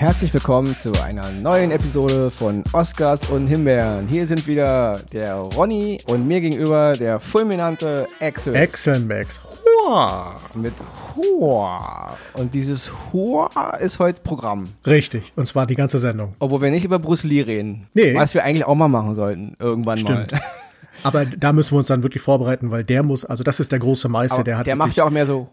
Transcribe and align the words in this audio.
herzlich 0.00 0.32
willkommen 0.32 0.74
zu 0.74 0.92
einer 1.02 1.30
neuen 1.30 1.70
Episode 1.70 2.30
von 2.30 2.64
Oscars 2.72 3.28
und 3.28 3.46
Himbeeren. 3.48 4.08
Hier 4.08 4.26
sind 4.26 4.46
wieder 4.46 4.98
der 5.12 5.34
Ronny 5.34 6.00
und 6.06 6.26
mir 6.26 6.40
gegenüber 6.40 6.94
der 6.94 7.20
fulminante 7.20 8.08
Axel. 8.18 8.56
Axel 8.56 9.00
Max. 9.00 9.38
Hua. 9.86 10.36
Mit 10.54 10.72
Hua. 11.14 12.16
Und 12.32 12.54
dieses 12.54 12.90
Hua 13.12 13.76
ist 13.78 13.98
heute 13.98 14.22
Programm. 14.22 14.70
Richtig, 14.86 15.34
und 15.36 15.46
zwar 15.46 15.66
die 15.66 15.74
ganze 15.74 15.98
Sendung. 15.98 16.34
Obwohl 16.38 16.62
wir 16.62 16.70
nicht 16.70 16.86
über 16.86 16.98
Bruce 16.98 17.24
Lee 17.24 17.42
reden. 17.42 17.86
Nee. 17.92 18.14
Was 18.14 18.32
wir 18.32 18.42
eigentlich 18.42 18.64
auch 18.64 18.76
mal 18.76 18.88
machen 18.88 19.14
sollten, 19.14 19.54
irgendwann 19.58 19.98
Stimmt. 19.98 20.32
mal. 20.32 20.40
Aber 21.02 21.26
da 21.26 21.52
müssen 21.52 21.72
wir 21.72 21.78
uns 21.78 21.88
dann 21.88 22.02
wirklich 22.02 22.22
vorbereiten, 22.22 22.70
weil 22.70 22.84
der 22.84 23.02
muss, 23.02 23.26
also 23.26 23.44
das 23.44 23.60
ist 23.60 23.70
der 23.70 23.78
große 23.78 24.08
Meister, 24.08 24.44
der 24.44 24.56
hat. 24.56 24.66
der 24.66 24.76
macht 24.76 24.96
ja 24.96 25.04
auch 25.04 25.10
mehr 25.10 25.26
so, 25.26 25.48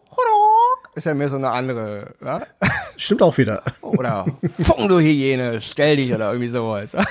ist 0.98 1.06
ja 1.06 1.14
mehr 1.14 1.30
so 1.30 1.36
eine 1.36 1.52
andere, 1.52 2.16
ja? 2.24 2.42
Stimmt 2.98 3.22
auch 3.22 3.38
wieder. 3.38 3.62
Oder 3.82 4.26
Fung, 4.60 4.90
du 4.90 5.00
Hyäne, 5.00 5.62
stell 5.62 5.96
dich 5.98 6.12
oder 6.14 6.32
irgendwie 6.32 6.50
sowas. 6.50 6.92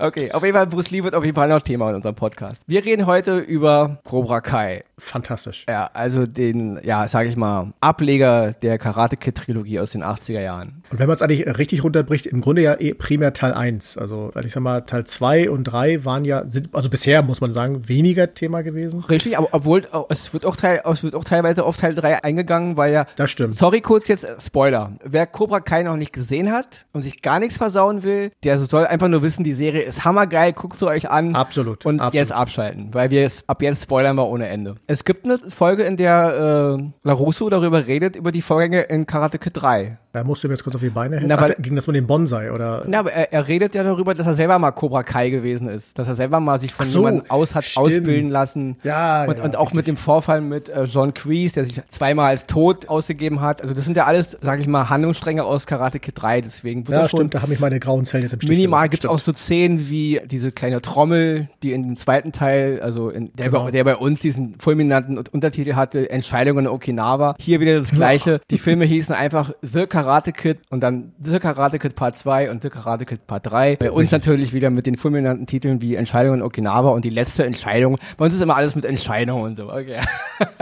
Okay, 0.00 0.30
auf 0.30 0.44
jeden 0.44 0.54
Fall, 0.54 0.68
Bruce 0.68 0.90
Lee 0.90 1.02
wird 1.02 1.16
auf 1.16 1.24
jeden 1.24 1.34
Fall 1.34 1.48
noch 1.48 1.60
Thema 1.60 1.90
in 1.90 1.96
unserem 1.96 2.14
Podcast. 2.14 2.62
Wir 2.68 2.84
reden 2.84 3.06
heute 3.06 3.38
über 3.38 3.98
Cobra 4.04 4.40
Kai. 4.40 4.84
Fantastisch. 4.96 5.66
Ja, 5.68 5.90
also 5.92 6.24
den, 6.24 6.78
ja, 6.84 7.08
sag 7.08 7.26
ich 7.26 7.34
mal, 7.34 7.72
Ableger 7.80 8.52
der 8.52 8.78
Karate 8.78 9.16
Kid 9.16 9.34
Trilogie 9.34 9.80
aus 9.80 9.90
den 9.90 10.04
80er 10.04 10.40
Jahren. 10.40 10.84
Und 10.90 11.00
wenn 11.00 11.08
man 11.08 11.16
es 11.16 11.22
eigentlich 11.22 11.46
richtig 11.58 11.82
runterbricht, 11.82 12.26
im 12.26 12.40
Grunde 12.40 12.62
ja 12.62 12.78
eh 12.78 12.94
primär 12.94 13.32
Teil 13.32 13.52
1. 13.52 13.98
Also, 13.98 14.30
ich 14.44 14.52
sag 14.52 14.62
mal, 14.62 14.82
Teil 14.82 15.04
2 15.04 15.50
und 15.50 15.64
3 15.64 16.04
waren 16.04 16.24
ja, 16.24 16.46
sind, 16.46 16.72
also 16.76 16.90
bisher 16.90 17.22
muss 17.22 17.40
man 17.40 17.52
sagen, 17.52 17.88
weniger 17.88 18.34
Thema 18.34 18.62
gewesen. 18.62 19.00
Richtig, 19.00 19.36
aber 19.36 19.48
obwohl 19.50 19.82
oh, 19.92 20.04
es 20.10 20.32
wird 20.32 20.46
auch 20.46 20.54
teil, 20.54 20.80
es 20.84 21.02
wird 21.02 21.16
auch 21.16 21.24
teilweise 21.24 21.64
auf 21.64 21.76
Teil 21.76 21.96
3 21.96 22.22
eingegangen, 22.22 22.76
weil 22.76 22.92
ja 22.92 23.04
Das 23.16 23.32
stimmt. 23.32 23.56
Sorry 23.56 23.80
kurz 23.80 24.06
jetzt 24.06 24.22
äh, 24.22 24.36
Spoiler. 24.40 24.92
Wer 25.02 25.26
Cobra 25.26 25.58
Kai 25.58 25.82
noch 25.82 25.96
nicht 25.96 26.12
gesehen 26.12 26.52
hat 26.52 26.86
und 26.92 27.02
sich 27.02 27.20
gar 27.20 27.40
nichts 27.40 27.56
versauen 27.56 28.04
will, 28.04 28.30
der 28.44 28.60
soll 28.60 28.86
einfach 28.86 29.08
nur 29.08 29.22
wissen, 29.22 29.42
die 29.42 29.54
Serie 29.54 29.87
ist 29.88 30.04
hammergeil, 30.04 30.52
guckt 30.52 30.78
sie 30.78 30.86
euch 30.86 31.10
an. 31.10 31.34
Absolut, 31.34 31.84
Und 31.86 32.00
absolut. 32.00 32.14
jetzt 32.14 32.32
abschalten, 32.32 32.88
weil 32.92 33.10
wir 33.10 33.24
es 33.24 33.48
ab 33.48 33.62
jetzt 33.62 33.82
spoilern 33.82 34.16
wir 34.16 34.26
ohne 34.28 34.48
Ende. 34.48 34.76
Es 34.86 35.04
gibt 35.04 35.24
eine 35.24 35.38
Folge, 35.38 35.84
in 35.84 35.96
der 35.96 36.78
äh, 36.78 36.84
LaRusso 37.02 37.48
darüber 37.50 37.86
redet 37.86 38.16
über 38.16 38.32
die 38.32 38.42
Vorgänge 38.42 38.82
in 38.82 39.06
Karate 39.06 39.38
Kid 39.38 39.52
3. 39.56 39.98
Da 40.12 40.24
musst 40.24 40.42
du 40.42 40.48
mir 40.48 40.54
jetzt 40.54 40.64
kurz 40.64 40.74
auf 40.74 40.80
die 40.80 40.88
Beine 40.88 41.16
helfen. 41.16 41.28
Na, 41.28 41.36
Ach, 41.38 41.50
ging 41.58 41.76
das 41.76 41.86
mit 41.86 41.94
dem 41.94 42.06
Bonsai 42.06 42.50
oder? 42.50 42.82
Na, 42.86 43.00
aber 43.00 43.12
er, 43.12 43.32
er 43.32 43.46
redet 43.46 43.74
ja 43.74 43.82
darüber, 43.82 44.14
dass 44.14 44.26
er 44.26 44.34
selber 44.34 44.58
mal 44.58 44.72
Cobra 44.72 45.02
Kai 45.02 45.28
gewesen 45.28 45.68
ist, 45.68 45.98
dass 45.98 46.08
er 46.08 46.14
selber 46.14 46.40
mal 46.40 46.58
sich 46.58 46.72
von 46.72 46.86
so, 46.86 47.00
jemandem 47.00 47.30
aus 47.30 47.54
hat 47.54 47.64
stimmt. 47.64 47.86
ausbilden 47.86 48.30
lassen. 48.30 48.76
Ja, 48.82 49.24
und, 49.24 49.38
ja, 49.38 49.44
und 49.44 49.56
auch 49.56 49.66
richtig. 49.66 49.76
mit 49.76 49.86
dem 49.86 49.96
Vorfall 49.98 50.40
mit 50.40 50.70
äh, 50.70 50.84
John 50.84 51.12
Kreese, 51.12 51.54
der 51.54 51.64
sich 51.66 51.82
zweimal 51.90 52.30
als 52.30 52.46
tot 52.46 52.88
ausgegeben 52.88 53.42
hat. 53.42 53.60
Also 53.60 53.74
das 53.74 53.84
sind 53.84 53.96
ja 53.96 54.04
alles, 54.04 54.38
sage 54.40 54.62
ich 54.62 54.66
mal, 54.66 54.88
Handlungsstränge 54.88 55.44
aus 55.44 55.66
Karate 55.66 56.00
Kid 56.00 56.14
3. 56.16 56.40
Deswegen 56.40 56.88
wird 56.88 56.96
Ja, 56.96 57.02
das 57.02 57.10
stimmt, 57.10 57.34
da 57.34 57.42
haben 57.42 57.50
mich 57.50 57.60
meine 57.60 57.78
grauen 57.78 58.06
Zellen 58.06 58.24
jetzt 58.24 58.32
im 58.32 58.40
Stich 58.40 58.50
Minimal 58.50 58.88
gibt 58.88 59.04
es 59.04 59.10
auch 59.10 59.18
so 59.18 59.32
Szenen 59.32 59.77
wie 59.78 60.20
diese 60.26 60.52
kleine 60.52 60.82
Trommel, 60.82 61.48
die 61.62 61.72
in 61.72 61.82
dem 61.82 61.96
zweiten 61.96 62.32
Teil, 62.32 62.80
also 62.80 63.08
in, 63.08 63.30
der, 63.34 63.46
Genau. 63.50 63.64
bei, 63.64 63.70
der 63.70 63.84
bei 63.84 63.96
uns 63.96 64.20
diesen 64.20 64.58
fulminanten 64.58 65.18
Untertitel 65.18 65.74
hatte, 65.74 66.10
Entscheidungen 66.10 66.66
in 66.66 66.70
Okinawa. 66.70 67.36
Hier 67.38 67.60
wieder 67.60 67.80
das 67.80 67.90
gleiche. 67.90 68.40
Die 68.50 68.58
Filme 68.58 68.84
hießen 68.84 69.14
einfach 69.14 69.52
The 69.62 69.86
Karate 69.86 70.32
Kid 70.32 70.58
und 70.70 70.82
dann 70.82 71.12
The 71.22 71.38
Karate 71.38 71.78
Kid 71.78 71.94
Part 71.94 72.16
2 72.16 72.50
und 72.50 72.62
The 72.62 72.70
Karate 72.70 73.04
Kid 73.04 73.26
Part 73.26 73.46
3. 73.50 73.76
Bei 73.76 73.90
uns 73.90 74.10
natürlich 74.10 74.52
wieder 74.52 74.70
mit 74.70 74.86
den 74.86 74.96
fulminanten 74.96 75.46
Titeln 75.46 75.80
wie 75.82 75.94
Entscheidungen 75.94 76.40
in 76.40 76.42
Okinawa 76.44 76.90
und 76.90 77.04
die 77.04 77.10
letzte 77.10 77.44
Entscheidung. 77.44 77.96
Bei 78.16 78.24
uns 78.24 78.34
ist 78.34 78.40
immer 78.40 78.56
alles 78.56 78.74
mit 78.74 78.84
Entscheidungen 78.84 79.42
und 79.44 79.56
so. 79.56 79.70
Okay. 79.70 80.00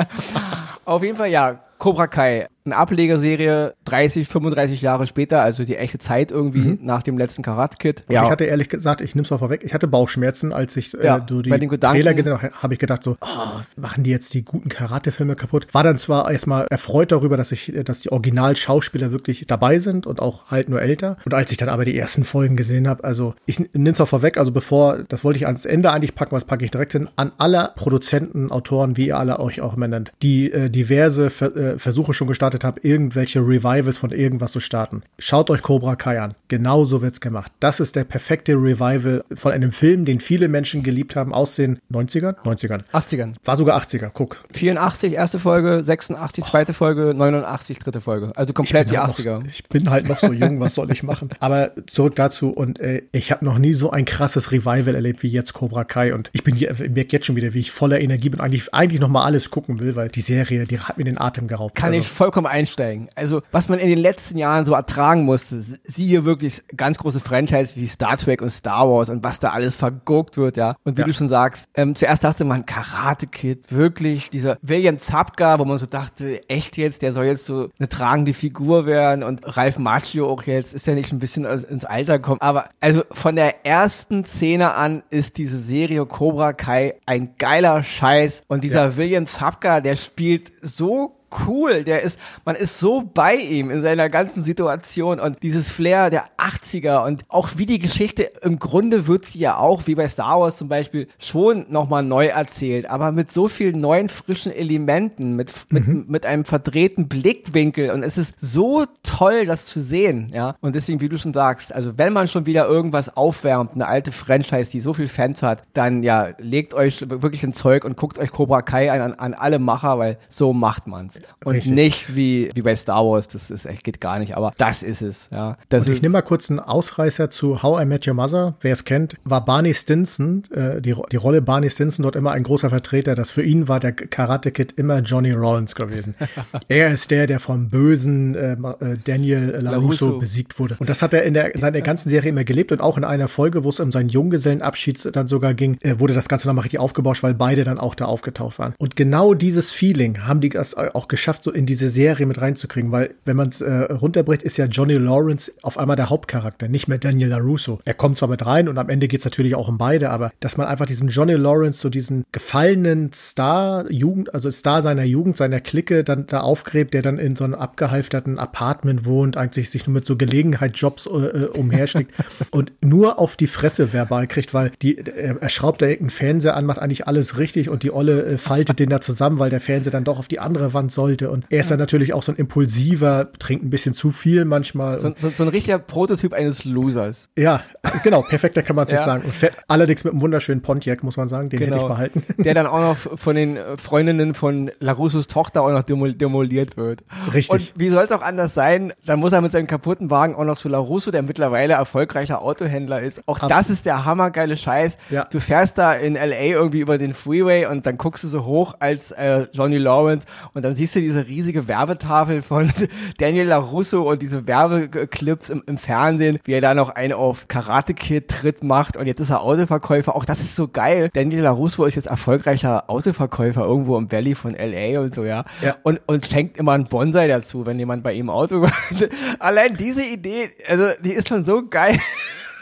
Auf 0.84 1.03
jeden 1.03 1.17
Fall, 1.17 1.28
ja, 1.28 1.61
Cobra 1.78 2.06
Kai, 2.06 2.47
eine 2.66 2.77
Ablegerserie, 2.77 3.75
30, 3.84 4.28
35 4.28 4.82
Jahre 4.82 5.06
später, 5.06 5.43
also 5.43 5.65
die 5.65 5.77
echte 5.77 5.99
Zeit 5.99 6.31
irgendwie 6.31 6.78
nach 6.82 7.03
dem 7.03 7.16
letzten 7.19 7.43
Karate 7.43 7.77
Kid. 7.78 8.04
Ich 8.09 8.16
hatte 8.19 8.44
ehrlich 8.44 8.69
gesagt, 8.69 9.00
ich 9.00 9.15
nehme 9.15 9.25
es 9.25 9.31
mal 9.31 9.38
vorweg, 9.38 9.62
ich 9.65 9.72
hatte 9.75 9.87
Bauchschmerzen, 9.88 10.53
als 10.53 10.76
ich 10.76 10.93
Ja, 10.93 11.16
äh, 11.19 11.21
die 11.43 11.49
bei 11.50 11.59
den 11.59 11.69
Gedanken- 11.69 11.97
Trailer 11.97 12.15
gesehen 12.15 12.32
habe, 12.41 12.50
habe 12.55 12.75
ich 12.75 12.81
gedacht 12.81 13.03
so, 13.03 13.16
oh, 13.21 13.60
machen 13.76 14.03
die 14.05 14.10
jetzt 14.10 14.34
die 14.34 14.44
guten 14.44 14.69
Karate-Filme 14.69 15.37
kaputt? 15.37 15.66
War 15.72 15.82
dann 15.84 15.99
zwar 15.99 16.31
erstmal 16.31 16.66
erfreut 16.71 17.12
darüber, 17.12 17.37
dass 17.37 17.53
ich, 17.53 17.75
äh, 17.75 17.84
dass 17.84 18.00
die 18.00 18.10
Original-Schauspieler 18.12 19.12
wirklich 19.12 19.47
dabei 19.47 19.78
sind 19.78 20.06
und 20.06 20.21
auch 20.21 20.50
halt 20.50 20.69
nur 20.69 20.81
älter. 20.82 21.16
Und 21.25 21.34
als 21.34 21.50
ich 21.53 21.56
dann 21.59 21.69
aber 21.69 21.84
die 21.84 21.97
ersten 21.97 22.25
Folgen 22.25 22.56
gesehen 22.56 22.88
habe, 22.88 23.05
also 23.05 23.34
ich 23.47 23.59
nehme 23.72 23.91
es 23.91 23.99
mal 23.99 24.06
vorweg, 24.06 24.38
also 24.38 24.53
bevor, 24.53 24.99
das 25.09 25.25
wollte 25.25 25.38
ich 25.38 25.47
ans 25.47 25.65
Ende 25.65 25.93
eigentlich 25.93 26.15
packen, 26.15 26.32
was 26.32 26.44
packe 26.44 26.65
ich 26.65 26.71
direkt 26.71 26.93
hin, 26.93 27.09
an 27.16 27.32
alle 27.38 27.71
Produzenten, 27.76 28.50
Autoren, 28.50 28.97
wie 28.97 29.09
ihr 29.09 29.16
alle 29.19 29.38
euch 29.41 29.60
auch 29.60 29.76
immer 29.76 29.88
nennt, 29.88 30.12
die 30.22 30.50
äh, 30.53 30.69
diverse 30.71 31.31
Ver 31.31 31.56
äh, 31.56 31.78
Versuche 31.78 32.12
schon 32.15 32.26
gestartet 32.28 32.56
haben, 32.65 32.78
irgendwelche 32.83 33.41
Revivals 33.41 33.99
von 33.99 34.11
irgendwas 34.11 34.53
zu 34.53 34.61
starten. 34.61 35.03
Schaut 35.19 35.50
euch 35.50 35.62
Cobra 35.62 35.97
Kai 35.97 36.21
an. 36.21 36.34
Genauso 36.49 37.03
wird's 37.03 37.21
gemacht. 37.21 37.53
Das 37.61 37.81
ist 37.81 37.97
der 37.97 38.05
perfekte 38.05 38.53
Revival 38.53 39.25
von 39.34 39.53
einem 39.53 39.72
Film, 39.72 40.05
den 40.05 40.21
viele 40.21 40.49
Menschen 40.49 40.83
geliebt 40.83 41.17
haben 41.17 41.33
aus 41.33 41.56
den 41.56 41.78
90ern? 41.93 42.37
90ern. 42.44 42.83
80ern. 42.93 43.34
War 43.44 43.56
sogar 43.56 43.81
80er, 43.81 44.11
guck. 44.12 44.44
84 44.53 45.12
erste 45.12 45.39
Folge, 45.39 45.83
86 45.84 46.44
zweite 46.44 46.72
Folge, 46.72 47.15
89 47.15 47.78
dritte 47.78 48.00
Folge. 48.00 48.28
Also 48.37 48.53
komplett 48.53 48.88
die 48.88 48.93
bin 48.93 49.00
halt 49.00 49.12
80er. 49.12 49.38
Noch, 49.38 49.47
ich 49.47 49.69
bin 49.69 49.91
halt 49.91 50.09
noch 50.09 50.19
so 50.19 50.33
jung, 50.33 50.61
was 50.61 50.75
soll 50.75 50.91
ich 50.91 51.03
machen? 51.03 51.31
Aber 51.41 51.73
zurück 51.87 52.15
dazu 52.17 52.50
und 52.50 52.81
äh, 52.81 53.03
ich 53.12 53.31
habe 53.31 53.44
noch 53.44 53.59
nie 53.59 53.75
so 53.75 53.91
ein 53.91 54.05
krasses 54.05 54.53
Revival 54.53 54.94
erlebt 54.94 55.23
wie 55.23 55.28
jetzt 55.28 55.53
Cobra 55.53 55.84
Kai 55.84 56.15
und 56.15 56.31
ich 56.33 56.43
bin 56.44 56.55
hier, 56.55 56.75
merke 56.88 57.12
jetzt 57.12 57.27
schon 57.27 57.37
wieder, 57.37 57.55
wie 57.55 57.61
ich 57.61 57.71
voller 57.71 58.00
Energie 58.00 58.28
bin, 58.31 58.41
eigentlich 58.41 58.73
eigentlich 58.73 59.00
noch 59.00 59.09
mal 59.09 59.25
alles 59.25 59.50
gucken 59.50 59.81
will, 59.81 59.97
weil 59.97 60.09
die 60.09 60.21
Serie, 60.21 60.67
die 60.67 60.81
hat 60.81 60.99
mir 60.99 61.05
den 61.05 61.19
Atem 61.21 61.49
geraubt. 61.49 61.75
Kann 61.75 61.88
also, 61.88 62.00
ich 62.00 62.09
vollkommen 62.09 62.46
einsteigen. 62.47 63.09
Also, 63.15 63.43
was 63.53 63.69
man 63.69 63.79
in 63.79 63.89
den 63.89 63.99
letzten 63.99 64.39
Jahren 64.39 64.65
so 64.67 64.75
ertragen 64.75 65.25
musste, 65.25 65.62
siehe 65.84 66.25
wirklich 66.25 66.62
ganz 66.77 66.99
große 66.99 67.21
Franchise 67.21 67.77
wie 67.77 67.87
Star 67.87 68.17
Trek 68.17 68.43
und 68.43 68.51
Star 68.51 68.89
Wars 68.89 69.09
und 69.11 69.23
was 69.25 69.41
da 69.41 69.51
alles 69.51 69.77
verguckt 69.77 70.37
wird, 70.37 70.56
ja. 70.56 70.77
Und 70.85 70.97
wie 70.97 71.03
Ja. 71.03 71.06
du 71.06 71.12
schon 71.12 71.29
sagst, 71.29 71.69
ähm, 71.75 71.95
zuerst 71.95 72.25
dachte 72.25 72.45
man, 72.45 72.67
Karate 72.67 73.27
Kid, 73.27 73.65
wirklich, 73.71 74.31
dieser 74.31 74.59
William 74.62 74.99
Zapka, 74.99 75.59
wo 75.59 75.65
man 75.65 75.79
so 75.79 75.87
dachte, 75.87 76.49
echt 76.49 76.77
jetzt, 76.77 77.03
der 77.03 77.12
soll 77.12 77.27
jetzt 77.27 77.47
so 77.47 77.69
eine 77.79 77.89
tragende 77.89 78.33
Figur 78.35 78.87
werden 78.87 79.23
und 79.23 79.41
Ralf 79.56 79.79
Macchio 79.79 80.29
auch 80.31 80.43
jetzt, 80.45 80.75
ist 80.75 80.87
ja 80.87 80.95
nicht 80.95 81.12
ein 81.12 81.19
bisschen 81.19 81.45
ins 81.45 81.85
Alter 81.85 82.19
gekommen. 82.19 82.41
Aber 82.41 82.69
also 82.81 83.03
von 83.12 83.37
der 83.37 83.65
ersten 83.67 84.25
Szene 84.25 84.75
an 84.75 85.03
ist 85.11 85.39
diese 85.39 85.59
Serie 85.59 86.05
Cobra 86.06 86.53
Kai 86.53 86.95
ein 87.06 87.35
geiler 87.39 87.83
Scheiß 87.83 88.43
und 88.49 88.65
dieser 88.65 88.97
William 88.97 89.27
Zapka, 89.27 89.81
der 89.81 89.97
spielt 89.97 90.53
so 90.62 91.16
cool, 91.47 91.84
der 91.84 92.03
ist, 92.03 92.19
man 92.44 92.56
ist 92.56 92.78
so 92.78 93.03
bei 93.03 93.34
ihm 93.34 93.70
in 93.70 93.82
seiner 93.82 94.09
ganzen 94.09 94.42
Situation 94.44 95.20
und 95.20 95.42
dieses 95.42 95.70
Flair 95.70 96.10
der 96.10 96.25
80er 96.38 97.04
und 97.04 97.25
auch 97.28 97.50
wie 97.56 97.66
die 97.66 97.78
Geschichte, 97.78 98.31
im 98.42 98.59
Grunde 98.59 99.06
wird 99.06 99.26
sie 99.26 99.41
ja 99.41 99.59
auch, 99.59 99.87
wie 99.87 99.94
bei 99.94 100.09
Star 100.09 100.41
Wars 100.41 100.56
zum 100.56 100.69
Beispiel, 100.69 101.09
schon 101.19 101.66
nochmal 101.69 102.03
neu 102.03 102.26
erzählt, 102.26 102.88
aber 102.88 103.12
mit 103.12 103.32
so 103.32 103.48
vielen 103.48 103.81
neuen, 103.81 104.09
frischen 104.09 104.53
Elementen, 104.53 105.37
mit, 105.37 105.53
mit, 105.70 106.09
mit 106.09 106.26
einem 106.26 106.44
verdrehten 106.44 107.09
Blickwinkel 107.09 107.91
und 107.91 108.03
es 108.03 108.19
ist 108.19 108.34
so 108.38 108.84
toll, 109.03 109.47
das 109.47 109.66
zu 109.66 109.81
sehen, 109.81 110.31
ja, 110.32 110.56
und 110.60 110.75
deswegen, 110.75 111.00
wie 111.00 111.08
du 111.08 111.19
schon 111.19 111.34
sagst, 111.34 111.75
also 111.75 111.98
wenn 111.98 112.12
man 112.12 112.28
schon 112.28 112.47
wieder 112.47 112.66
irgendwas 112.66 113.16
aufwärmt, 113.16 113.72
eine 113.75 113.87
alte 113.87 114.12
Franchise, 114.12 114.70
die 114.70 114.81
so 114.81 114.94
viel 114.94 115.08
Fans 115.08 115.43
hat, 115.43 115.62
dann 115.72 116.03
ja, 116.03 116.28
legt 116.38 116.75
euch 116.75 117.08
wirklich 117.08 117.43
ein 117.43 117.53
Zeug 117.53 117.84
und 117.84 117.97
guckt 117.97 118.19
euch 118.19 118.31
Cobra 118.31 118.62
Kai 118.62 118.91
an, 118.91 119.00
an, 119.00 119.14
an 119.14 119.34
alle 119.34 119.58
Macher, 119.58 119.98
weil 119.98 120.19
so 120.28 120.53
macht 120.53 120.87
man's. 120.87 121.16
Und 121.44 121.54
Richtig. 121.56 121.72
nicht 121.72 122.16
wie, 122.16 122.50
wie 122.54 122.62
bei 122.62 122.75
Star 122.77 123.04
Wars, 123.04 123.28
das 123.28 123.50
ist 123.50 123.66
echt, 123.66 123.84
geht 123.84 124.00
gar 124.00 124.19
nicht, 124.19 124.37
aber 124.37 124.53
das 124.59 124.82
ist 124.82 125.03
es, 125.03 125.28
ja. 125.31 125.56
Das 125.69 125.87
Und 125.87 125.94
ich 125.94 126.03
nehme 126.03 126.12
mal 126.15 126.22
kurz 126.22 126.50
einen 126.50 126.60
Ausreißer 126.60 127.31
zu 127.31 127.62
How 127.62 127.82
I 127.82 127.84
Met 127.87 128.06
Your 128.06 128.15
Mother. 128.15 128.54
Wer 128.60 128.72
es 128.72 128.84
kennt, 128.84 129.16
war 129.25 129.44
Barney 129.44 129.75
Stinson, 129.75 130.43
äh, 130.55 130.81
die, 130.81 130.94
die 131.12 131.17
Rolle 131.17 131.43
Barney 131.43 131.70
Stinson 131.70 132.02
dort 132.02 132.17
immer 132.17 132.32
ein 132.32 132.43
großer 132.43 132.70
Vertreter. 132.70 133.14
Das 133.14 133.31
für 133.31 133.43
ihn 133.43 133.69
war 133.69 133.81
der 133.81 133.93
Karate 133.93 134.50
Kid 134.50 134.73
immer 134.76 134.99
Johnny 135.00 135.32
Rollins 135.32 135.75
gewesen. 135.75 136.14
er 136.69 136.91
ist 136.93 137.11
der, 137.11 137.26
der 137.26 137.41
vom 137.41 137.69
bösen 137.69 138.35
äh, 138.35 138.56
Ma- 138.56 138.76
äh, 138.81 138.96
Daniel 139.05 139.50
LaRusso 139.50 140.06
LaRusso. 140.06 140.19
besiegt 140.19 140.58
wurde. 140.58 140.76
Und 140.79 140.88
das 140.88 141.02
hat 141.02 141.14
er 141.14 141.23
in, 141.25 141.35
der, 141.35 141.55
in 141.55 141.61
seiner 141.61 141.81
ganzen 141.81 142.11
Serie 142.11 142.31
immer 142.31 142.44
gelebt 142.44 142.73
und 142.73 142.81
auch 142.81 142.96
in 142.99 143.05
einer 143.05 143.29
Folge, 143.29 143.64
wo 143.64 143.69
es 143.69 143.81
um 143.81 143.93
seinen 143.93 144.08
Junggesellenabschied 144.08 145.11
dann 145.17 145.29
sogar 145.29 145.55
ging, 145.55 145.79
äh, 145.82 145.99
wurde 145.99 146.14
das 146.14 146.29
Ganze 146.29 146.46
nochmal 146.49 146.62
richtig 146.62 146.81
aufgebauscht, 146.81 147.23
weil 147.23 147.35
beide 147.35 147.64
dann 147.64 147.79
auch 147.79 147.94
da 147.94 148.05
aufgetaucht 148.06 148.58
waren. 148.58 148.75
Und 148.79 148.96
genau 148.96 149.35
dieses 149.35 149.73
Feeling 149.73 150.26
haben 150.26 150.41
die 150.41 150.49
das 150.49 150.75
auch 150.76 151.06
geschafft, 151.08 151.44
so 151.44 151.50
in 151.50 151.67
diese 151.67 151.88
Serie 151.88 152.26
mit 152.26 152.41
reinzukriegen, 152.41 152.93
weil 152.93 153.14
wenn 153.25 153.37
man 153.37 153.49
es 153.49 153.61
äh, 153.61 153.73
runterbricht, 153.73 154.43
ist 154.43 154.56
ja 154.56 154.67
Johnny 154.67 154.94
Lawrence 154.94 155.53
auf 155.62 155.79
einmal 155.79 155.97
der 155.97 156.11
Hauptcharakter, 156.11 156.69
nicht 156.69 156.88
mehr 156.88 156.99
Daniel 156.99 157.29
LaRusso. 157.29 157.81
Er 157.85 157.94
kommt 157.94 158.19
zwar 158.19 158.29
mit 158.29 158.44
rein 158.44 158.69
und 158.69 158.79
am 158.79 158.88
Ende 158.88 159.08
geht 159.08 159.20
es 159.20 159.25
natürlich 159.25 159.55
auch 159.55 159.69
um 159.69 159.79
beide, 159.79 160.11
aber 160.11 160.31
dass 160.41 160.56
man 160.56 160.67
einfach 160.67 160.87
diesem 160.87 161.08
Johnny 161.08 161.35
Lawrence 161.35 161.81
so 161.81 161.88
diesen 161.88 162.25
gefallenen 162.32 163.12
Star, 163.12 163.91
Jugend, 163.91 164.35
also 164.35 164.50
Star 164.50 164.82
seiner 164.82 165.05
Jugend, 165.05 165.37
seiner 165.37 165.61
Clique 165.61 166.05
dann 166.05 166.26
da 166.26 166.41
aufgräbt, 166.41 166.94
der 166.94 167.03
dann 167.03 167.19
in 167.19 167.37
so 167.37 167.44
einem 167.44 167.55
abgehalfterten 167.55 168.38
Apartment 168.38 169.05
wohnt, 169.05 169.37
eigentlich 169.37 169.70
sich 169.70 169.87
nur 169.87 169.94
mit 169.94 170.06
so 170.06 170.17
Gelegenheitsjobs 170.17 171.06
äh, 171.06 171.11
äh, 171.11 171.44
umherschlägt 171.47 172.12
und 172.50 172.73
nur 172.81 173.19
auf 173.19 173.37
die 173.37 173.47
Fresse 173.47 173.93
verbal 173.93 174.26
kriegt, 174.26 174.55
weil 174.55 174.73
die, 174.82 174.99
er, 174.99 175.41
er 175.41 175.49
schraubt 175.49 175.82
da 175.82 175.87
irgendeinen 175.87 176.11
Fernseher 176.11 176.56
an, 176.56 176.67
macht 176.67 176.79
eigentlich 176.79 177.06
alles 177.06 177.38
richtig 177.38 177.69
und 177.69 177.82
die 177.82 177.93
Olle 177.93 178.25
äh, 178.25 178.38
faltet 178.38 178.79
den 178.79 178.91
da 178.91 179.00
zusammen, 179.00 179.38
weil 179.38 179.50
der 179.50 179.61
Fernseher 179.61 179.93
dann 179.93 180.05
doch 180.05 180.19
auf 180.19 180.29
die 180.29 180.41
andere 180.41 180.75
Wand 180.75 180.93
sollte. 180.96 181.31
Und 181.31 181.44
er 181.48 181.60
ist 181.60 181.70
ja. 181.70 181.75
dann 181.75 181.81
natürlich 181.81 182.12
auch 182.12 182.25
so 182.25 182.32
ein 182.32 182.37
impulsiver, 182.37 183.31
trinkt 183.38 183.64
ein 183.64 183.70
bisschen 183.70 183.94
zu 183.94 184.10
viel 184.10 184.44
manchmal. 184.44 184.98
So, 184.98 185.12
so, 185.16 185.31
so 185.31 185.44
ein 185.44 185.48
richtiger 185.48 185.78
Prototyp 185.78 186.32
eines 186.32 186.64
Losers. 186.64 187.31
Ja, 187.38 187.62
genau, 188.02 188.22
perfekter 188.22 188.62
kann 188.62 188.75
man 188.75 188.87
es 188.87 188.90
ja. 188.90 188.96
nicht 188.96 189.04
sagen. 189.04 189.22
Und 189.25 189.32
fährt 189.32 189.56
allerdings 189.69 190.02
mit 190.02 190.12
einem 190.12 190.22
wunderschönen 190.22 190.62
Pontiac, 190.62 191.04
muss 191.04 191.16
man 191.16 191.28
sagen, 191.28 191.48
den 191.48 191.60
genau. 191.60 191.76
hätte 191.76 191.84
ich 191.84 191.88
behalten. 191.88 192.22
Der 192.43 192.54
dann 192.54 192.66
auch 192.66 192.81
noch 192.81 192.96
von 193.19 193.37
den 193.37 193.58
Freundinnen 193.76 194.34
von 194.34 194.72
Larussos 194.81 195.28
Tochter 195.28 195.62
auch 195.62 195.70
noch 195.70 195.84
demoliert 195.84 196.76
wird. 196.76 197.04
Richtig. 197.32 197.50
Und 197.50 197.72
wie 197.76 197.90
soll 197.90 198.04
es 198.04 198.12
auch 198.12 198.22
anders 198.22 198.54
sein? 198.54 198.93
Dann 199.04 199.20
muss 199.20 199.32
er 199.32 199.40
mit 199.40 199.52
seinem 199.52 199.66
kaputten 199.66 200.10
Wagen 200.10 200.34
auch 200.34 200.44
noch 200.44 200.58
zu 200.58 200.69
Larusso, 200.69 201.10
der 201.10 201.22
mittlerweile 201.22 201.75
erfolgreicher 201.75 202.43
Autohändler 202.43 203.00
ist. 203.00 203.22
Auch 203.28 203.37
Absolut. 203.37 203.52
das 203.52 203.70
ist 203.70 203.87
der 203.87 204.04
hammergeile 204.04 204.56
Scheiß. 204.56 204.96
Ja. 205.10 205.25
Du 205.31 205.40
fährst 205.40 205.78
da 205.78 205.93
in 205.93 206.14
LA 206.14 206.46
irgendwie 206.46 206.81
über 206.81 206.98
den 206.98 207.14
Freeway 207.14 207.66
und 207.66 207.87
dann 207.87 207.98
guckst 207.98 208.25
du 208.25 208.28
so 208.28 208.44
hoch 208.44 208.75
als 208.78 209.10
äh, 209.12 209.46
Johnny 209.52 209.78
Lawrence 209.78 210.26
und 210.54 210.64
dann 210.64 210.76
siehst 210.76 210.86
du 210.94 211.00
diese 211.00 211.27
riesige 211.27 211.67
Werbetafel 211.67 212.43
von 212.43 212.71
Daniel 213.19 213.49
LaRusso 213.49 214.03
und 214.09 214.23
diese 214.23 214.47
Werbeclips 214.47 215.49
im, 215.49 215.62
im 215.67 215.79
Fernsehen, 215.79 216.38
wie 216.44 216.53
er 216.53 216.61
da 216.61 216.75
noch 216.75 216.91
einen 216.91 217.15
auf 217.15 217.49
Karate 217.49 217.94
Kid 217.94 218.29
Tritt 218.29 218.62
macht 218.62 218.97
und 218.97 219.06
jetzt 219.06 219.21
ist 219.21 219.31
er 219.31 219.43
Autoverkäufer. 219.43 220.15
Auch 220.15 220.25
das 220.25 220.41
ist 220.41 220.55
so 220.55 220.69
geil. 220.69 221.11
Daniel 221.12 221.43
LaRusso 221.43 221.85
ist 221.85 221.94
jetzt 221.94 222.06
erfolgreicher 222.06 222.88
Autoverkäufer 222.88 223.65
irgendwo 223.65 223.97
im 223.97 224.12
Valley 224.12 224.35
von 224.35 224.53
LA 224.55 225.00
und 225.00 225.15
so, 225.15 225.25
ja. 225.25 225.44
ja. 225.62 225.77
Und, 225.83 226.00
und 226.06 226.27
schenkt 226.27 226.59
immer 226.59 226.73
einen 226.73 226.87
Bonsai 226.87 227.29
dazu, 227.29 227.67
wenn 227.67 227.79
jemand 227.79 228.03
bei 228.03 228.12
ihm 228.12 228.31
Auto. 228.31 228.67
Allein 229.39 229.77
diese 229.77 230.05
Idee, 230.05 230.50
also 230.69 230.89
die 231.03 231.12
ist 231.12 231.29
schon 231.29 231.44
so 231.44 231.67
geil. 231.67 231.99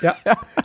Ja, 0.05 0.17